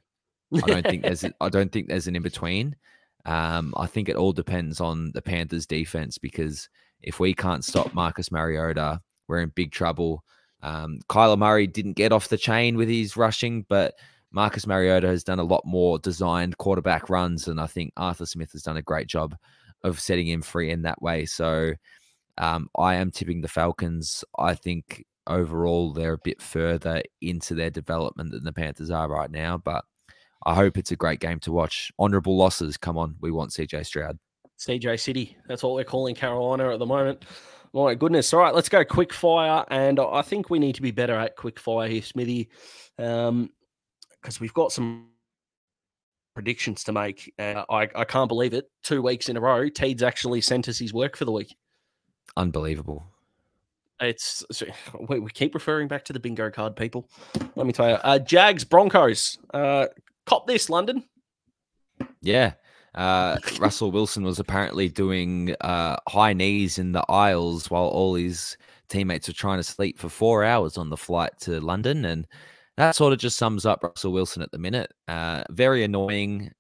[0.53, 2.75] I don't think there's a, I don't think there's an in between.
[3.25, 6.69] Um, I think it all depends on the Panthers defense because
[7.01, 10.23] if we can't stop Marcus Mariota, we're in big trouble.
[10.61, 13.95] Um, Kyler Murray didn't get off the chain with his rushing, but
[14.31, 18.51] Marcus Mariota has done a lot more designed quarterback runs, and I think Arthur Smith
[18.51, 19.35] has done a great job
[19.83, 21.25] of setting him free in that way.
[21.25, 21.73] So
[22.37, 24.23] um, I am tipping the Falcons.
[24.37, 29.31] I think overall they're a bit further into their development than the Panthers are right
[29.31, 29.85] now, but
[30.45, 31.91] I hope it's a great game to watch.
[31.97, 34.19] Honorable losses, come on, we want CJ Stroud.
[34.59, 35.37] CJ City.
[35.47, 37.25] That's what we're calling Carolina at the moment.
[37.73, 38.33] My goodness.
[38.33, 39.65] All right, let's go quick fire.
[39.69, 42.49] And I think we need to be better at quick fire here, Smithy,
[42.95, 45.07] because we've got some
[46.33, 47.33] predictions to make.
[47.37, 48.69] Uh, I, I can't believe it.
[48.83, 51.55] Two weeks in a row, Teeds actually sent us his work for the week.
[52.37, 53.07] Unbelievable.
[53.99, 54.43] It's
[55.09, 57.09] we, we keep referring back to the bingo card, people.
[57.55, 59.37] Let me tell you, uh, Jags Broncos.
[59.53, 59.87] Uh,
[60.25, 61.03] cop this, London.
[62.21, 62.53] Yeah.
[62.93, 68.57] Uh, Russell Wilson was apparently doing uh, high knees in the aisles while all his
[68.87, 72.05] teammates were trying to sleep for four hours on the flight to London.
[72.05, 72.25] And
[72.77, 74.93] that sort of just sums up Russell Wilson at the minute.
[75.07, 76.51] Uh, very annoying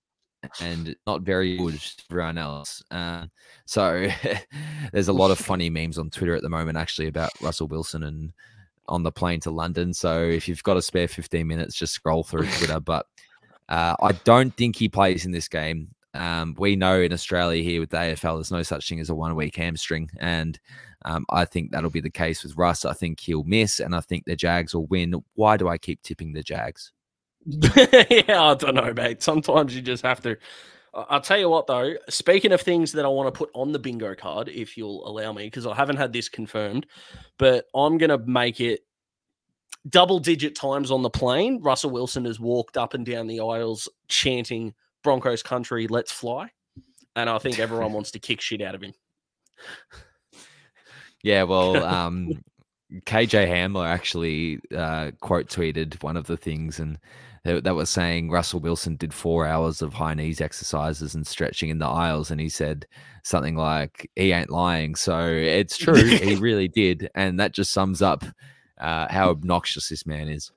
[0.59, 2.83] and not very good to everyone else.
[2.91, 3.25] Uh,
[3.65, 4.09] so
[4.91, 8.03] there's a lot of funny memes on Twitter at the moment, actually, about Russell Wilson
[8.03, 8.33] and
[8.87, 9.93] on the plane to London.
[9.93, 12.79] So if you've got a spare 15 minutes, just scroll through Twitter.
[12.79, 13.05] But
[13.69, 15.89] uh, I don't think he plays in this game.
[16.13, 19.15] Um, we know in Australia here with the AFL, there's no such thing as a
[19.15, 20.09] one week hamstring.
[20.19, 20.57] And
[21.03, 22.85] um, I think that'll be the case with Russ.
[22.85, 25.13] I think he'll miss, and I think the Jags will win.
[25.33, 26.91] Why do I keep tipping the Jags?
[27.45, 29.21] yeah, I don't know, mate.
[29.21, 30.37] Sometimes you just have to.
[30.93, 31.93] I'll tell you what, though.
[32.07, 35.33] Speaking of things that I want to put on the bingo card, if you'll allow
[35.33, 36.85] me, because I haven't had this confirmed,
[37.37, 38.84] but I'm going to make it
[39.87, 41.61] double digit times on the plane.
[41.61, 46.49] Russell Wilson has walked up and down the aisles chanting Broncos country, let's fly.
[47.15, 48.93] And I think everyone wants to kick shit out of him.
[51.23, 52.43] Yeah, well, um,
[53.05, 56.99] KJ Hamler actually uh, quote tweeted one of the things, and
[57.45, 61.69] that, that was saying Russell Wilson did four hours of high knees exercises and stretching
[61.69, 62.85] in the aisles, and he said
[63.23, 68.01] something like, "He ain't lying." So it's true, he really did, and that just sums
[68.01, 68.25] up
[68.79, 70.51] uh, how obnoxious this man is.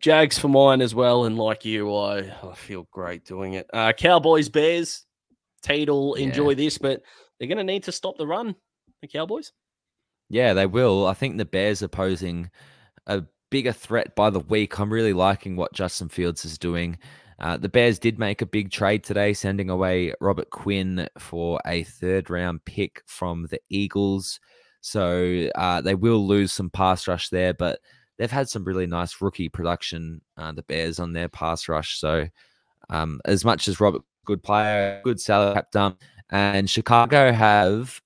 [0.00, 1.24] Jags for mine as well.
[1.24, 3.68] And like you, I, I feel great doing it.
[3.72, 5.04] Uh, Cowboys, Bears.
[5.62, 6.26] Tate will Yeah.
[6.26, 7.02] enjoy this, but
[7.38, 8.54] they're going to need to stop the run.
[9.02, 9.52] The Cowboys.
[10.30, 11.06] Yeah, they will.
[11.06, 12.50] I think the Bears are posing
[13.06, 14.78] a bigger threat by the week.
[14.78, 16.98] I'm really liking what Justin Fields is doing.
[17.38, 21.82] Uh, the Bears did make a big trade today, sending away Robert Quinn for a
[21.82, 24.38] third round pick from the Eagles.
[24.84, 27.80] So uh, they will lose some pass rush there, but
[28.18, 31.98] they've had some really nice rookie production, uh, the Bears, on their pass rush.
[31.98, 32.26] So
[32.90, 38.02] um, as much as Robert, good player, good salary cap dump, And Chicago have,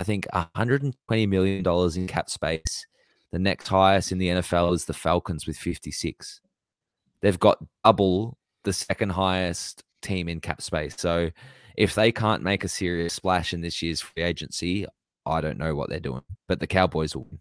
[0.00, 2.86] I think, 120 million dollars in cap space.
[3.30, 6.40] The next highest in the NFL is the Falcons with 56.
[7.22, 10.96] They've got double the second highest team in cap space.
[10.98, 11.30] So
[11.76, 14.86] if they can't make a serious splash in this year's free agency,
[15.26, 16.22] I don't know what they're doing.
[16.48, 17.40] But the Cowboys will win.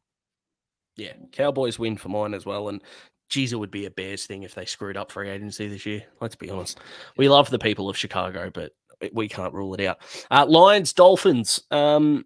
[0.98, 2.70] Yeah, Cowboys win for mine as well.
[2.70, 2.82] And
[3.30, 6.04] geez, it would be a Bears thing if they screwed up free agency this year.
[6.20, 6.80] Let's be honest.
[7.18, 8.74] We love the people of Chicago, but
[9.14, 10.00] we can't rule it out.
[10.30, 11.62] Uh, Lions, Dolphins.
[11.72, 12.26] Um,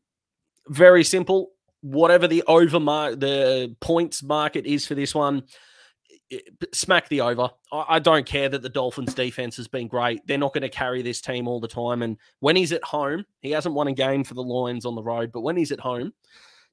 [0.67, 1.51] very simple.
[1.81, 5.43] Whatever the over mar- the points market is for this one,
[6.73, 7.49] smack the over.
[7.71, 10.25] I, I don't care that the Dolphins defense has been great.
[10.27, 12.01] They're not going to carry this team all the time.
[12.01, 15.03] And when he's at home, he hasn't won a game for the Lions on the
[15.03, 16.13] road, but when he's at home,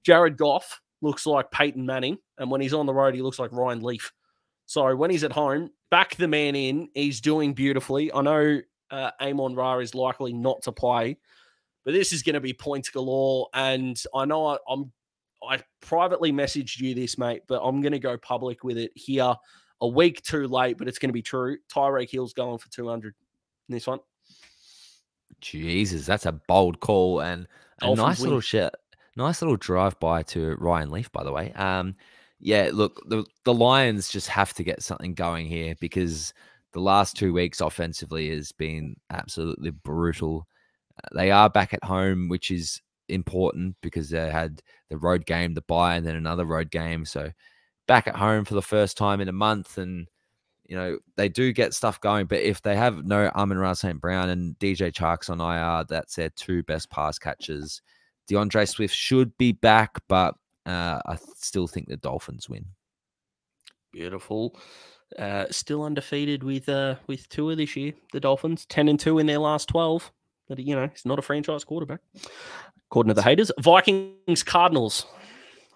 [0.05, 2.18] Jared Goff looks like Peyton Manning.
[2.38, 4.12] And when he's on the road, he looks like Ryan Leaf.
[4.66, 6.88] So when he's at home, back the man in.
[6.94, 8.12] He's doing beautifully.
[8.12, 11.18] I know uh, Amon Ra is likely not to play,
[11.85, 13.49] but this is going to be points galore.
[13.53, 14.92] And I know I, I'm
[15.42, 19.35] I privately messaged you this, mate, but I'm going to go public with it here.
[19.83, 21.57] A week too late, but it's going to be true.
[21.72, 23.14] Tyreek Hill's going for 200
[23.68, 24.00] in this one.
[25.40, 27.46] Jesus, that's a bold call and
[27.81, 28.29] a Dolphins nice win.
[28.29, 28.74] little shit.
[29.16, 31.53] Nice little drive by to Ryan Leaf, by the way.
[31.55, 31.96] Um,
[32.40, 36.33] yeah, look, the the Lions just have to get something going here because
[36.72, 40.46] the last two weeks offensively has been absolutely brutal.
[41.03, 45.55] Uh, they are back at home, which is important because they had the road game,
[45.55, 47.05] the bye, and then another road game.
[47.05, 47.31] So
[47.87, 50.07] back at home for the first time in a month, and
[50.66, 52.27] you know they do get stuff going.
[52.27, 54.01] But if they have no Amon-Ra St.
[54.01, 57.83] Brown and DJ Chark's on IR, that's their two best pass catchers.
[58.29, 60.35] D'Andre Swift should be back, but
[60.66, 62.64] uh, I still think the Dolphins win.
[63.92, 64.57] Beautiful.
[65.18, 67.92] Uh, still undefeated with uh, with Tua this year.
[68.12, 70.12] The Dolphins ten and two in their last twelve.
[70.50, 72.00] But you know, he's not a franchise quarterback
[72.90, 73.52] according to the haters.
[73.60, 75.06] Vikings, Cardinals.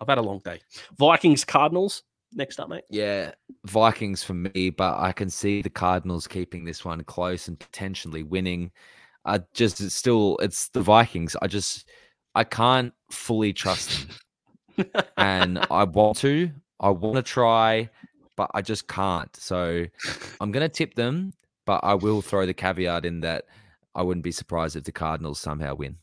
[0.00, 0.60] I've had a long day.
[0.98, 2.02] Vikings, Cardinals.
[2.32, 2.82] Next up, mate.
[2.90, 3.30] Yeah,
[3.66, 8.24] Vikings for me, but I can see the Cardinals keeping this one close and potentially
[8.24, 8.72] winning.
[9.24, 11.36] I just it's still it's the Vikings.
[11.40, 11.88] I just
[12.34, 14.08] I can't fully trust
[14.76, 14.90] them.
[15.16, 16.50] and I want to.
[16.80, 17.88] I want to try,
[18.36, 19.34] but I just can't.
[19.36, 19.86] So
[20.40, 21.32] I'm gonna tip them,
[21.64, 23.44] but I will throw the caveat in that
[23.94, 25.98] I wouldn't be surprised if the Cardinals somehow win.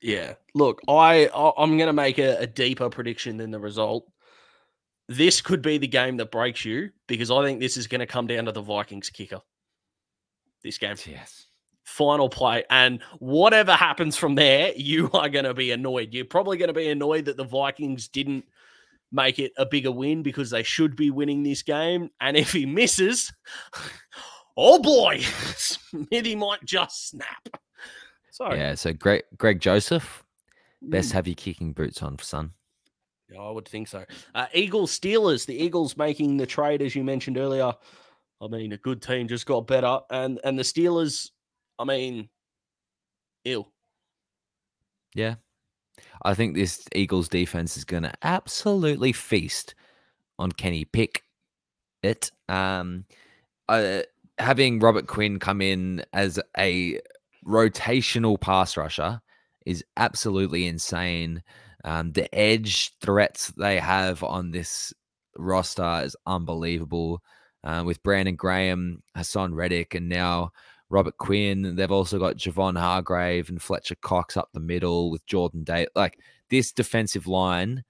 [0.00, 0.34] Yeah.
[0.54, 4.06] Look, I I'm going to make a, a, deeper prediction than the result.
[5.08, 8.06] This could be the game that breaks you because I think this is going to
[8.06, 9.40] come down to the Vikings kicker.
[10.62, 10.96] This game.
[11.06, 11.46] Yes.
[11.84, 12.64] Final play.
[12.68, 16.12] And whatever happens from there, you are going to be annoyed.
[16.12, 18.44] You're probably going to be annoyed that the Vikings didn't
[19.10, 22.10] make it a bigger win because they should be winning this game.
[22.20, 23.32] And if he misses,
[24.58, 25.20] oh boy,
[25.56, 27.48] Smithy might just snap.
[28.30, 30.24] So yeah, so Greg Greg Joseph,
[30.82, 31.12] best mm.
[31.12, 32.52] have your kicking boots on, son.
[33.30, 34.04] Yeah, I would think so.
[34.34, 35.46] Uh, Eagles Steelers.
[35.46, 37.72] The Eagles making the trade as you mentioned earlier.
[38.40, 41.30] I mean, a good team just got better, and and the Steelers.
[41.78, 42.28] I mean,
[43.44, 43.72] ill.
[45.14, 45.36] Yeah,
[46.22, 49.74] I think this Eagles defense is going to absolutely feast
[50.38, 51.22] on Kenny Pick.
[52.02, 53.04] It um,
[53.68, 54.02] uh,
[54.38, 57.00] having Robert Quinn come in as a
[57.46, 59.20] rotational pass rusher
[59.66, 61.42] is absolutely insane.
[61.84, 64.92] Um, the edge threats they have on this
[65.36, 67.22] roster is unbelievable.
[67.64, 70.52] Uh, with Brandon Graham, Haason Reddick, and now
[70.90, 71.74] Robert Quinn.
[71.76, 75.86] They've also got Javon Hargrave and Fletcher Cox up the middle with Jordan Day.
[75.94, 76.18] Like
[76.50, 77.84] this defensive line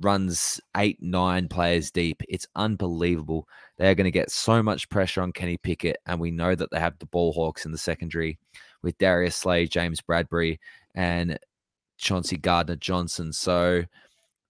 [0.00, 2.22] runs eight, nine players deep.
[2.28, 3.48] It's unbelievable.
[3.78, 6.80] They're going to get so much pressure on Kenny Pickett, and we know that they
[6.80, 8.38] have the ball hawks in the secondary
[8.82, 10.58] with Darius Slay, James Bradberry,
[10.94, 11.38] and
[11.96, 13.32] Chauncey Gardner Johnson.
[13.32, 13.84] So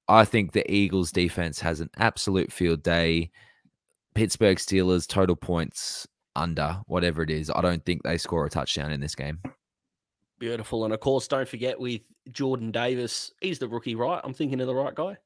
[0.08, 3.30] I think the Eagles defense has an absolute field day.
[4.14, 7.50] Pittsburgh Steelers total points under whatever it is.
[7.50, 9.40] I don't think they score a touchdown in this game.
[10.38, 10.84] Beautiful.
[10.84, 14.20] And of course, don't forget with Jordan Davis, he's the rookie, right?
[14.24, 15.16] I'm thinking of the right guy.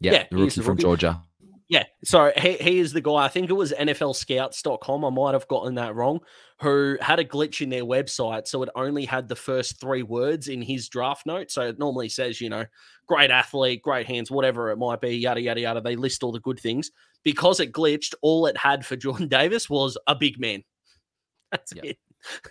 [0.00, 0.82] Yeah, yeah the rookie the from rookie.
[0.82, 1.22] Georgia.
[1.68, 3.24] Yeah, so he, he is the guy.
[3.24, 5.04] I think it was NFLscouts.com.
[5.04, 6.20] I might have gotten that wrong.
[6.60, 10.48] Who had a glitch in their website, so it only had the first three words
[10.48, 11.50] in his draft note.
[11.50, 12.66] So it normally says, you know,
[13.06, 15.80] great athlete, great hands, whatever it might be, yada yada yada.
[15.80, 16.90] They list all the good things.
[17.22, 20.62] Because it glitched, all it had for Jordan Davis was a big man.
[21.50, 21.84] That's yep.
[21.84, 21.98] it.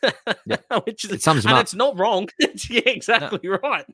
[0.86, 2.28] Which is, It sums and it's not wrong.
[2.40, 3.86] It's- yeah, exactly right.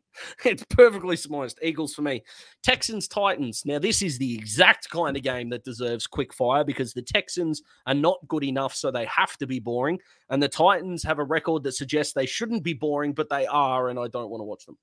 [0.43, 1.59] It's perfectly surmised.
[1.61, 2.23] Eagles for me.
[2.63, 3.63] Texans Titans.
[3.65, 7.61] Now this is the exact kind of game that deserves quick fire because the Texans
[7.86, 9.99] are not good enough, so they have to be boring.
[10.30, 13.89] And the Titans have a record that suggests they shouldn't be boring, but they are,
[13.89, 14.77] and I don't want to watch them.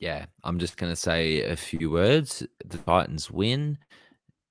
[0.00, 2.46] Yeah, I'm just going to say a few words.
[2.64, 3.78] The Titans win,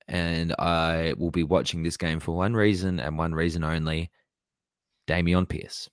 [0.06, 4.10] and I will be watching this game for one reason and one reason only
[5.08, 5.88] Dameon Pierce.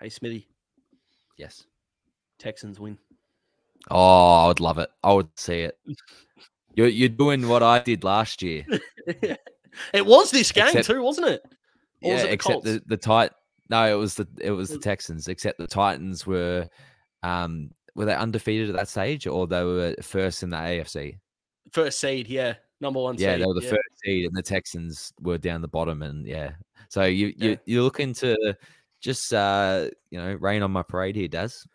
[0.00, 0.48] Hey Smithy,
[1.36, 1.66] Yes.
[2.38, 2.98] Texans win.
[3.90, 4.90] Oh, I would love it.
[5.02, 5.78] I would see it.
[6.76, 8.66] You're, you're doing what I did last year.
[9.06, 11.42] it was this game Except- too, wasn't it?
[12.02, 12.66] Or was yeah, it the except Colts?
[12.66, 13.32] the the tit.
[13.70, 15.28] No, it was the it was the Texans.
[15.28, 16.68] Except the Titans were,
[17.22, 21.16] um, were they undefeated at that stage, or they were first in the AFC?
[21.70, 23.16] First seed, yeah, number one.
[23.18, 23.70] Yeah, seed, they were the yeah.
[23.70, 26.50] first seed, and the Texans were down the bottom, and yeah.
[26.88, 27.56] So you you Yeah.
[27.64, 28.56] you're looking to
[29.00, 31.66] just uh you know rain on my parade here, Daz.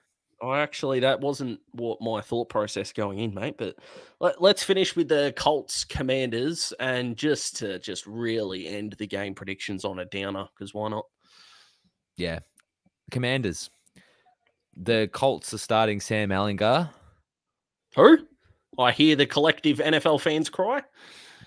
[0.41, 3.55] Oh, actually, that wasn't what my thought process going in, mate.
[3.57, 3.75] But
[4.21, 9.35] let, let's finish with the Colts Commanders, and just to just really end the game
[9.35, 11.03] predictions on a downer, because why not?
[12.15, 12.39] Yeah,
[13.11, 13.69] Commanders.
[14.77, 16.89] The Colts are starting Sam Ehlinger.
[17.97, 18.19] Who?
[18.77, 20.81] I hear the collective NFL fans cry.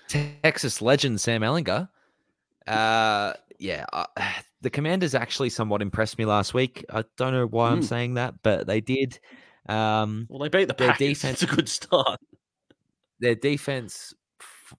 [0.07, 1.89] Texas legend Sam Ehlinger.
[2.67, 3.33] Uh,
[3.63, 4.05] yeah, uh,
[4.61, 6.83] the Commanders actually somewhat impressed me last week.
[6.89, 7.85] I don't know why I'm Mm.
[7.85, 9.19] saying that, but they did.
[9.69, 10.97] Um, Well, they beat the Packers.
[11.07, 12.19] defense- It's a good start.
[13.19, 14.13] their defense,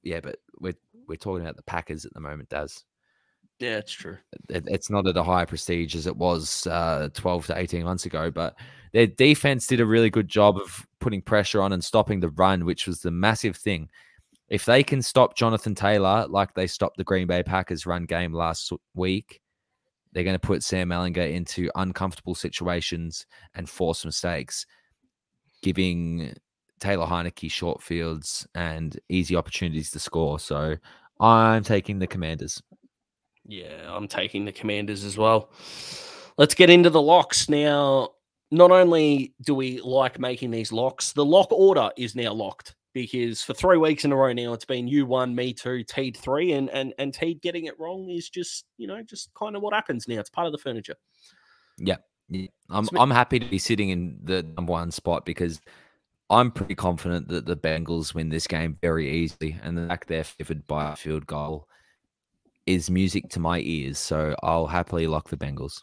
[0.03, 0.75] yeah, but we're
[1.07, 2.85] we're talking about the Packers at the moment, does.
[3.61, 4.19] Yeah, it's true.
[4.51, 8.05] it, it's not at a high prestige as it was uh, 12 to 18 months
[8.05, 8.57] ago, but
[8.93, 12.65] their defense did a really good job of putting pressure on and stopping the run,
[12.65, 13.89] which was the massive thing.
[14.55, 18.33] If they can stop Jonathan Taylor like they stopped the Green Bay Packers run game
[18.33, 19.41] last week,
[20.13, 23.27] they're going to put Sam Ehlinger into uncomfortable situations
[23.57, 24.65] and force mistakes,
[25.61, 26.37] giving
[26.79, 30.39] Taylor Heinicke short fields and easy opportunities to score.
[30.39, 30.77] So
[31.19, 32.63] I'm taking the Commanders.
[33.45, 35.51] Yeah, I'm taking the Commanders as well.
[36.39, 38.11] Let's get into the locks now.
[38.53, 43.43] Not only do we like making these locks, the lock order is now locked because
[43.43, 46.53] for three weeks in a row now, it's been you one, me two, Teed three,
[46.53, 49.75] and and and Teed getting it wrong is just you know just kind of what
[49.75, 50.21] happens now.
[50.21, 50.95] It's part of the furniture.
[51.77, 51.97] Yeah,
[52.71, 55.61] I'm Smith- I'm happy to be sitting in the number one spot because
[56.31, 60.25] I'm pretty confident that the Bengals win this game very easily, and the fact they're
[60.25, 61.69] favored by a field goal
[62.67, 63.99] is music to my ears.
[63.99, 65.83] So I'll happily lock the Bengals.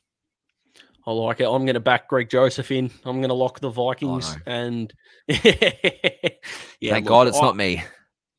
[1.05, 1.45] I like it.
[1.45, 2.91] I'm going to back Greg Joseph in.
[3.05, 4.51] I'm going to lock the Vikings oh, no.
[4.53, 4.93] and
[5.27, 5.39] yeah.
[5.41, 7.83] Thank look, God it's I- not me.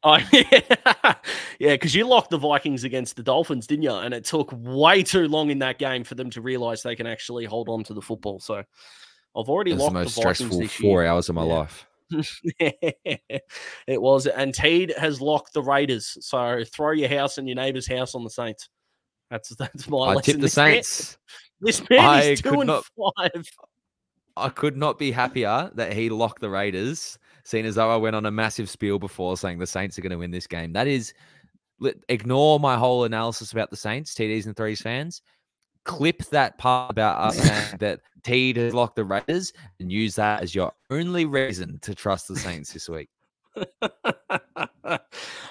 [0.04, 0.18] I,
[1.60, 3.92] yeah, because you locked the Vikings against the Dolphins, didn't you?
[3.92, 7.06] And it took way too long in that game for them to realize they can
[7.06, 8.40] actually hold on to the football.
[8.40, 11.10] So I've already was the locked most the Vikings stressful this four year.
[11.10, 11.52] hours of my Yeah.
[11.52, 11.86] life.
[13.86, 16.18] it was, and Teed has locked the Raiders.
[16.20, 18.68] So throw your house and your neighbor's house on the Saints.
[19.30, 20.22] That's that's my I lesson.
[20.22, 21.16] tipped the Saints.
[21.62, 22.84] This man I is two and not-
[23.16, 23.48] five.
[24.36, 28.16] I could not be happier that he locked the Raiders, seeing as though I went
[28.16, 30.72] on a massive spiel before saying the Saints are going to win this game.
[30.72, 31.12] That is,
[32.08, 35.22] ignore my whole analysis about the Saints, TDs and threes fans.
[35.84, 40.42] Clip that part about us saying that Teed has locked the Raiders and use that
[40.42, 43.10] as your only reason to trust the Saints this week.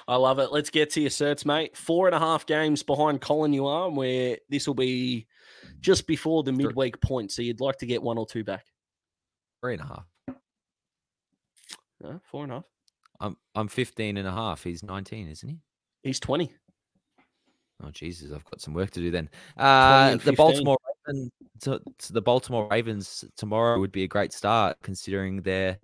[0.08, 0.50] I love it.
[0.52, 1.76] Let's get to your certs, mate.
[1.76, 5.26] Four and a half games behind Colin you are, where this will be
[5.80, 7.32] just before the midweek point.
[7.32, 8.66] So you'd like to get one or two back.
[9.60, 10.04] Three and a half.
[12.00, 12.64] No, four and a half.
[13.20, 14.64] I'm, I'm 15 and a half.
[14.64, 15.58] He's 19, isn't he?
[16.02, 16.52] He's 20.
[17.84, 19.28] Oh Jesus, I've got some work to do then.
[19.56, 21.30] Uh, the Baltimore Ravens,
[21.62, 25.78] to, to the Baltimore Ravens tomorrow would be a great start, considering they're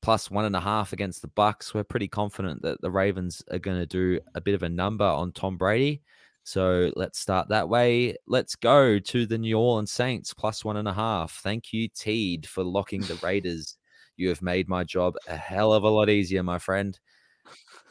[0.00, 1.74] plus one and a half against the Bucks.
[1.74, 5.04] We're pretty confident that the Ravens are going to do a bit of a number
[5.04, 6.02] on Tom Brady.
[6.44, 8.16] So let's start that way.
[8.26, 11.40] Let's go to the New Orleans Saints plus one and a half.
[11.42, 13.76] Thank you, Teed, for locking the Raiders.
[14.16, 16.98] You have made my job a hell of a lot easier, my friend.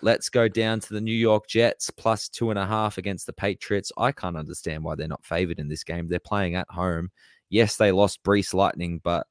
[0.01, 3.33] Let's go down to the New York Jets plus two and a half against the
[3.33, 3.91] Patriots.
[3.97, 6.07] I can't understand why they're not favored in this game.
[6.07, 7.11] They're playing at home.
[7.49, 9.27] Yes, they lost Brees Lightning, but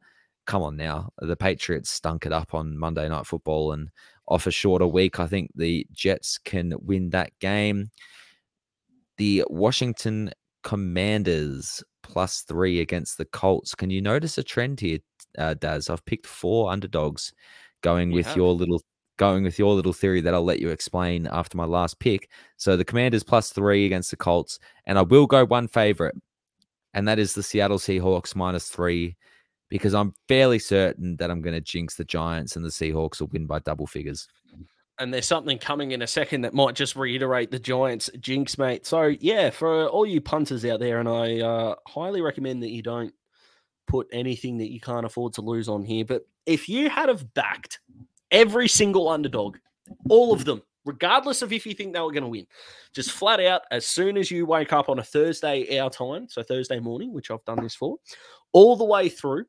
[0.46, 1.10] come on now.
[1.18, 3.90] The Patriots stunk it up on Monday Night Football and
[4.28, 5.18] off a shorter week.
[5.18, 7.90] I think the Jets can win that game.
[9.20, 13.74] The Washington Commanders plus three against the Colts.
[13.74, 14.98] Can you notice a trend here,
[15.36, 15.90] uh, Daz?
[15.90, 17.34] I've picked four underdogs
[17.82, 18.36] going You with have.
[18.36, 18.82] your little
[19.18, 22.30] going with your little theory that I'll let you explain after my last pick.
[22.56, 26.16] So the Commanders plus three against the Colts, and I will go one favorite.
[26.94, 29.16] and that is the Seattle Seahawks minus three,
[29.68, 33.28] because I'm fairly certain that I'm going to jinx the Giants and the Seahawks will
[33.28, 34.28] win by double figures.
[35.00, 38.86] And there's something coming in a second that might just reiterate the Giants jinx, mate.
[38.86, 42.82] So yeah, for all you punters out there, and I uh, highly recommend that you
[42.82, 43.14] don't
[43.86, 46.04] put anything that you can't afford to lose on here.
[46.04, 47.80] But if you had have backed
[48.30, 49.56] every single underdog,
[50.10, 52.46] all of them, regardless of if you think they were going to win,
[52.94, 56.42] just flat out, as soon as you wake up on a Thursday our time, so
[56.42, 57.96] Thursday morning, which I've done this for,
[58.52, 59.46] all the way through,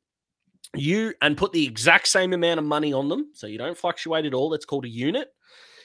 [0.75, 4.25] you and put the exact same amount of money on them, so you don't fluctuate
[4.25, 4.49] at all.
[4.49, 5.27] That's called a unit.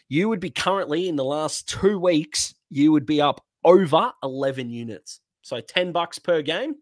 [0.09, 4.71] You would be currently in the last two weeks, you would be up over 11
[4.71, 5.21] units.
[5.43, 6.77] So 10 bucks per game.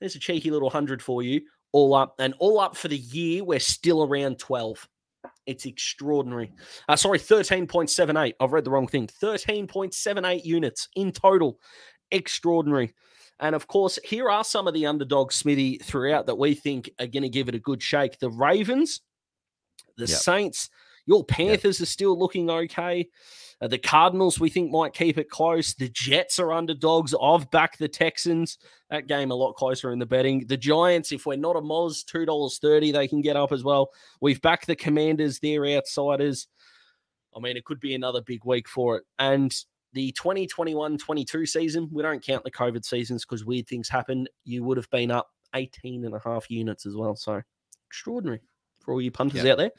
[0.00, 2.16] There's a cheeky little hundred for you, all up.
[2.18, 4.88] And all up for the year, we're still around 12.
[5.46, 6.52] It's extraordinary.
[6.88, 8.34] Uh, sorry, 13.78.
[8.40, 9.06] I've read the wrong thing.
[9.06, 11.58] 13.78 units in total.
[12.10, 12.94] Extraordinary.
[13.40, 17.06] And of course, here are some of the underdogs, Smithy, throughout that we think are
[17.06, 18.18] going to give it a good shake.
[18.18, 19.00] The Ravens,
[19.96, 20.18] the yep.
[20.18, 20.70] Saints,
[21.06, 21.84] your Panthers yep.
[21.84, 23.08] are still looking okay.
[23.60, 25.74] Uh, the Cardinals, we think, might keep it close.
[25.74, 27.14] The Jets are underdogs.
[27.20, 28.58] I've backed the Texans.
[28.90, 30.46] That game a lot closer in the betting.
[30.48, 33.90] The Giants, if we're not a Moz, $2.30, they can get up as well.
[34.20, 35.38] We've backed the Commanders.
[35.38, 36.48] They're outsiders.
[37.36, 39.04] I mean, it could be another big week for it.
[39.18, 39.54] And
[39.92, 44.26] the 2021 22 season, we don't count the COVID seasons because weird things happen.
[44.44, 47.14] You would have been up 18 and a half units as well.
[47.14, 47.42] So
[47.86, 48.40] extraordinary
[48.80, 49.52] for all you punters yep.
[49.52, 49.70] out there.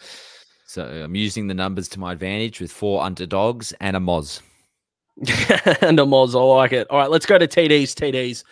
[0.74, 4.42] So I'm using the numbers to my advantage with four underdogs and a Moz.
[5.18, 6.34] and a Moz.
[6.34, 6.88] I like it.
[6.90, 7.94] All right, let's go to TDs.
[7.94, 8.44] TDs.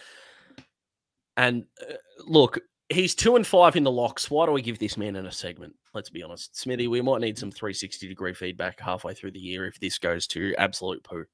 [1.36, 1.96] And uh,
[2.28, 2.60] look,
[2.90, 4.30] he's two and five in the locks.
[4.30, 5.74] Why do we give this man in a segment?
[5.96, 6.56] Let's be honest.
[6.56, 10.28] Smithy, we might need some 360 degree feedback halfway through the year if this goes
[10.28, 11.26] to absolute poo.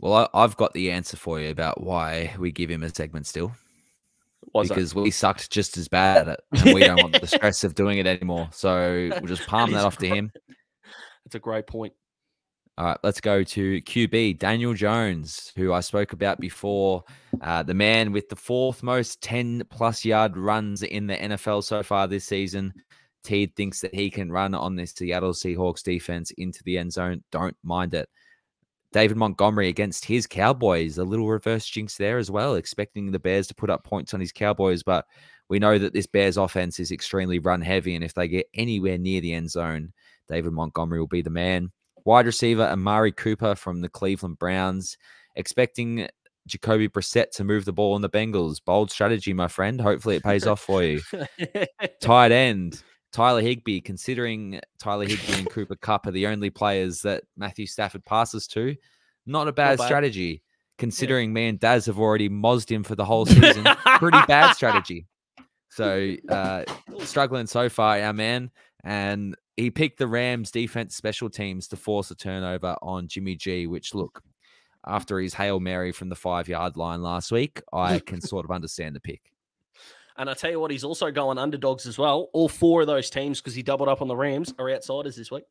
[0.00, 3.28] Well, I, have got the answer for you about why we give him a segment
[3.28, 3.52] still.
[4.50, 5.00] What's because that?
[5.00, 7.98] we sucked just as bad at it, and we don't want the stress of doing
[7.98, 8.48] it anymore.
[8.52, 10.08] So we'll just palm that, that off great.
[10.10, 10.32] to him.
[11.24, 11.92] That's a great point.
[12.78, 17.04] All right, let's go to QB Daniel Jones, who I spoke about before.
[17.40, 21.82] Uh, the man with the fourth most 10 plus yard runs in the NFL so
[21.82, 22.72] far this season.
[23.24, 27.22] Teed thinks that he can run on this Seattle Seahawks defense into the end zone.
[27.30, 28.08] Don't mind it.
[28.92, 33.46] David Montgomery against his Cowboys, a little reverse jinx there as well, expecting the Bears
[33.48, 34.82] to put up points on his Cowboys.
[34.82, 35.06] But
[35.48, 37.94] we know that this Bears offense is extremely run heavy.
[37.94, 39.92] And if they get anywhere near the end zone,
[40.28, 41.72] David Montgomery will be the man.
[42.04, 44.98] Wide receiver Amari Cooper from the Cleveland Browns,
[45.36, 46.08] expecting
[46.46, 48.58] Jacoby Brissett to move the ball on the Bengals.
[48.64, 49.80] Bold strategy, my friend.
[49.80, 51.00] Hopefully it pays off for you.
[52.00, 52.82] Tight end.
[53.12, 58.04] Tyler Higbee, considering Tyler Higbee and Cooper Cup are the only players that Matthew Stafford
[58.04, 58.74] passes to,
[59.26, 59.84] not a bad, bad.
[59.84, 60.42] strategy.
[60.78, 61.34] Considering yeah.
[61.34, 63.64] me and Daz have already mozzed him for the whole season,
[63.98, 65.06] pretty bad strategy.
[65.68, 66.64] So uh,
[67.00, 68.50] struggling so far, our man,
[68.82, 73.66] and he picked the Rams defense special teams to force a turnover on Jimmy G.
[73.66, 74.22] Which look,
[74.86, 78.50] after his hail mary from the five yard line last week, I can sort of
[78.50, 79.32] understand the pick.
[80.22, 82.30] And I tell you what, he's also going underdogs as well.
[82.32, 85.32] All four of those teams, because he doubled up on the Rams, are outsiders this
[85.32, 85.42] week.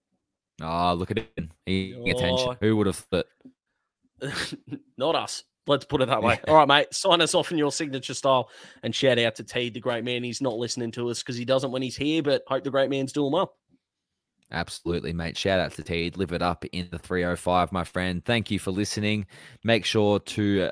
[0.61, 1.51] Oh, look at him.
[1.65, 2.09] He oh.
[2.09, 2.55] attention.
[2.61, 3.26] Who would have thought?
[4.97, 5.43] Not us.
[5.67, 6.39] Let's put it that way.
[6.47, 6.93] All right, mate.
[6.93, 8.49] Sign us off in your signature style
[8.82, 10.24] and shout out to T, the great man.
[10.24, 12.89] He's not listening to us because he doesn't when he's here, but hope the great
[12.89, 13.53] man's doing well.
[14.53, 15.38] Absolutely, mate.
[15.38, 16.13] Shout out to T.
[16.15, 18.24] Live it up in the 305, my friend.
[18.24, 19.26] Thank you for listening.
[19.65, 20.72] Make sure to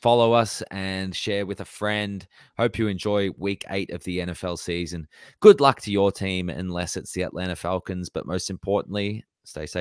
[0.00, 2.26] follow us and share with a friend.
[2.58, 5.06] Hope you enjoy week eight of the NFL season.
[5.40, 8.08] Good luck to your team, unless it's the Atlanta Falcons.
[8.08, 9.78] But most importantly, stay safe.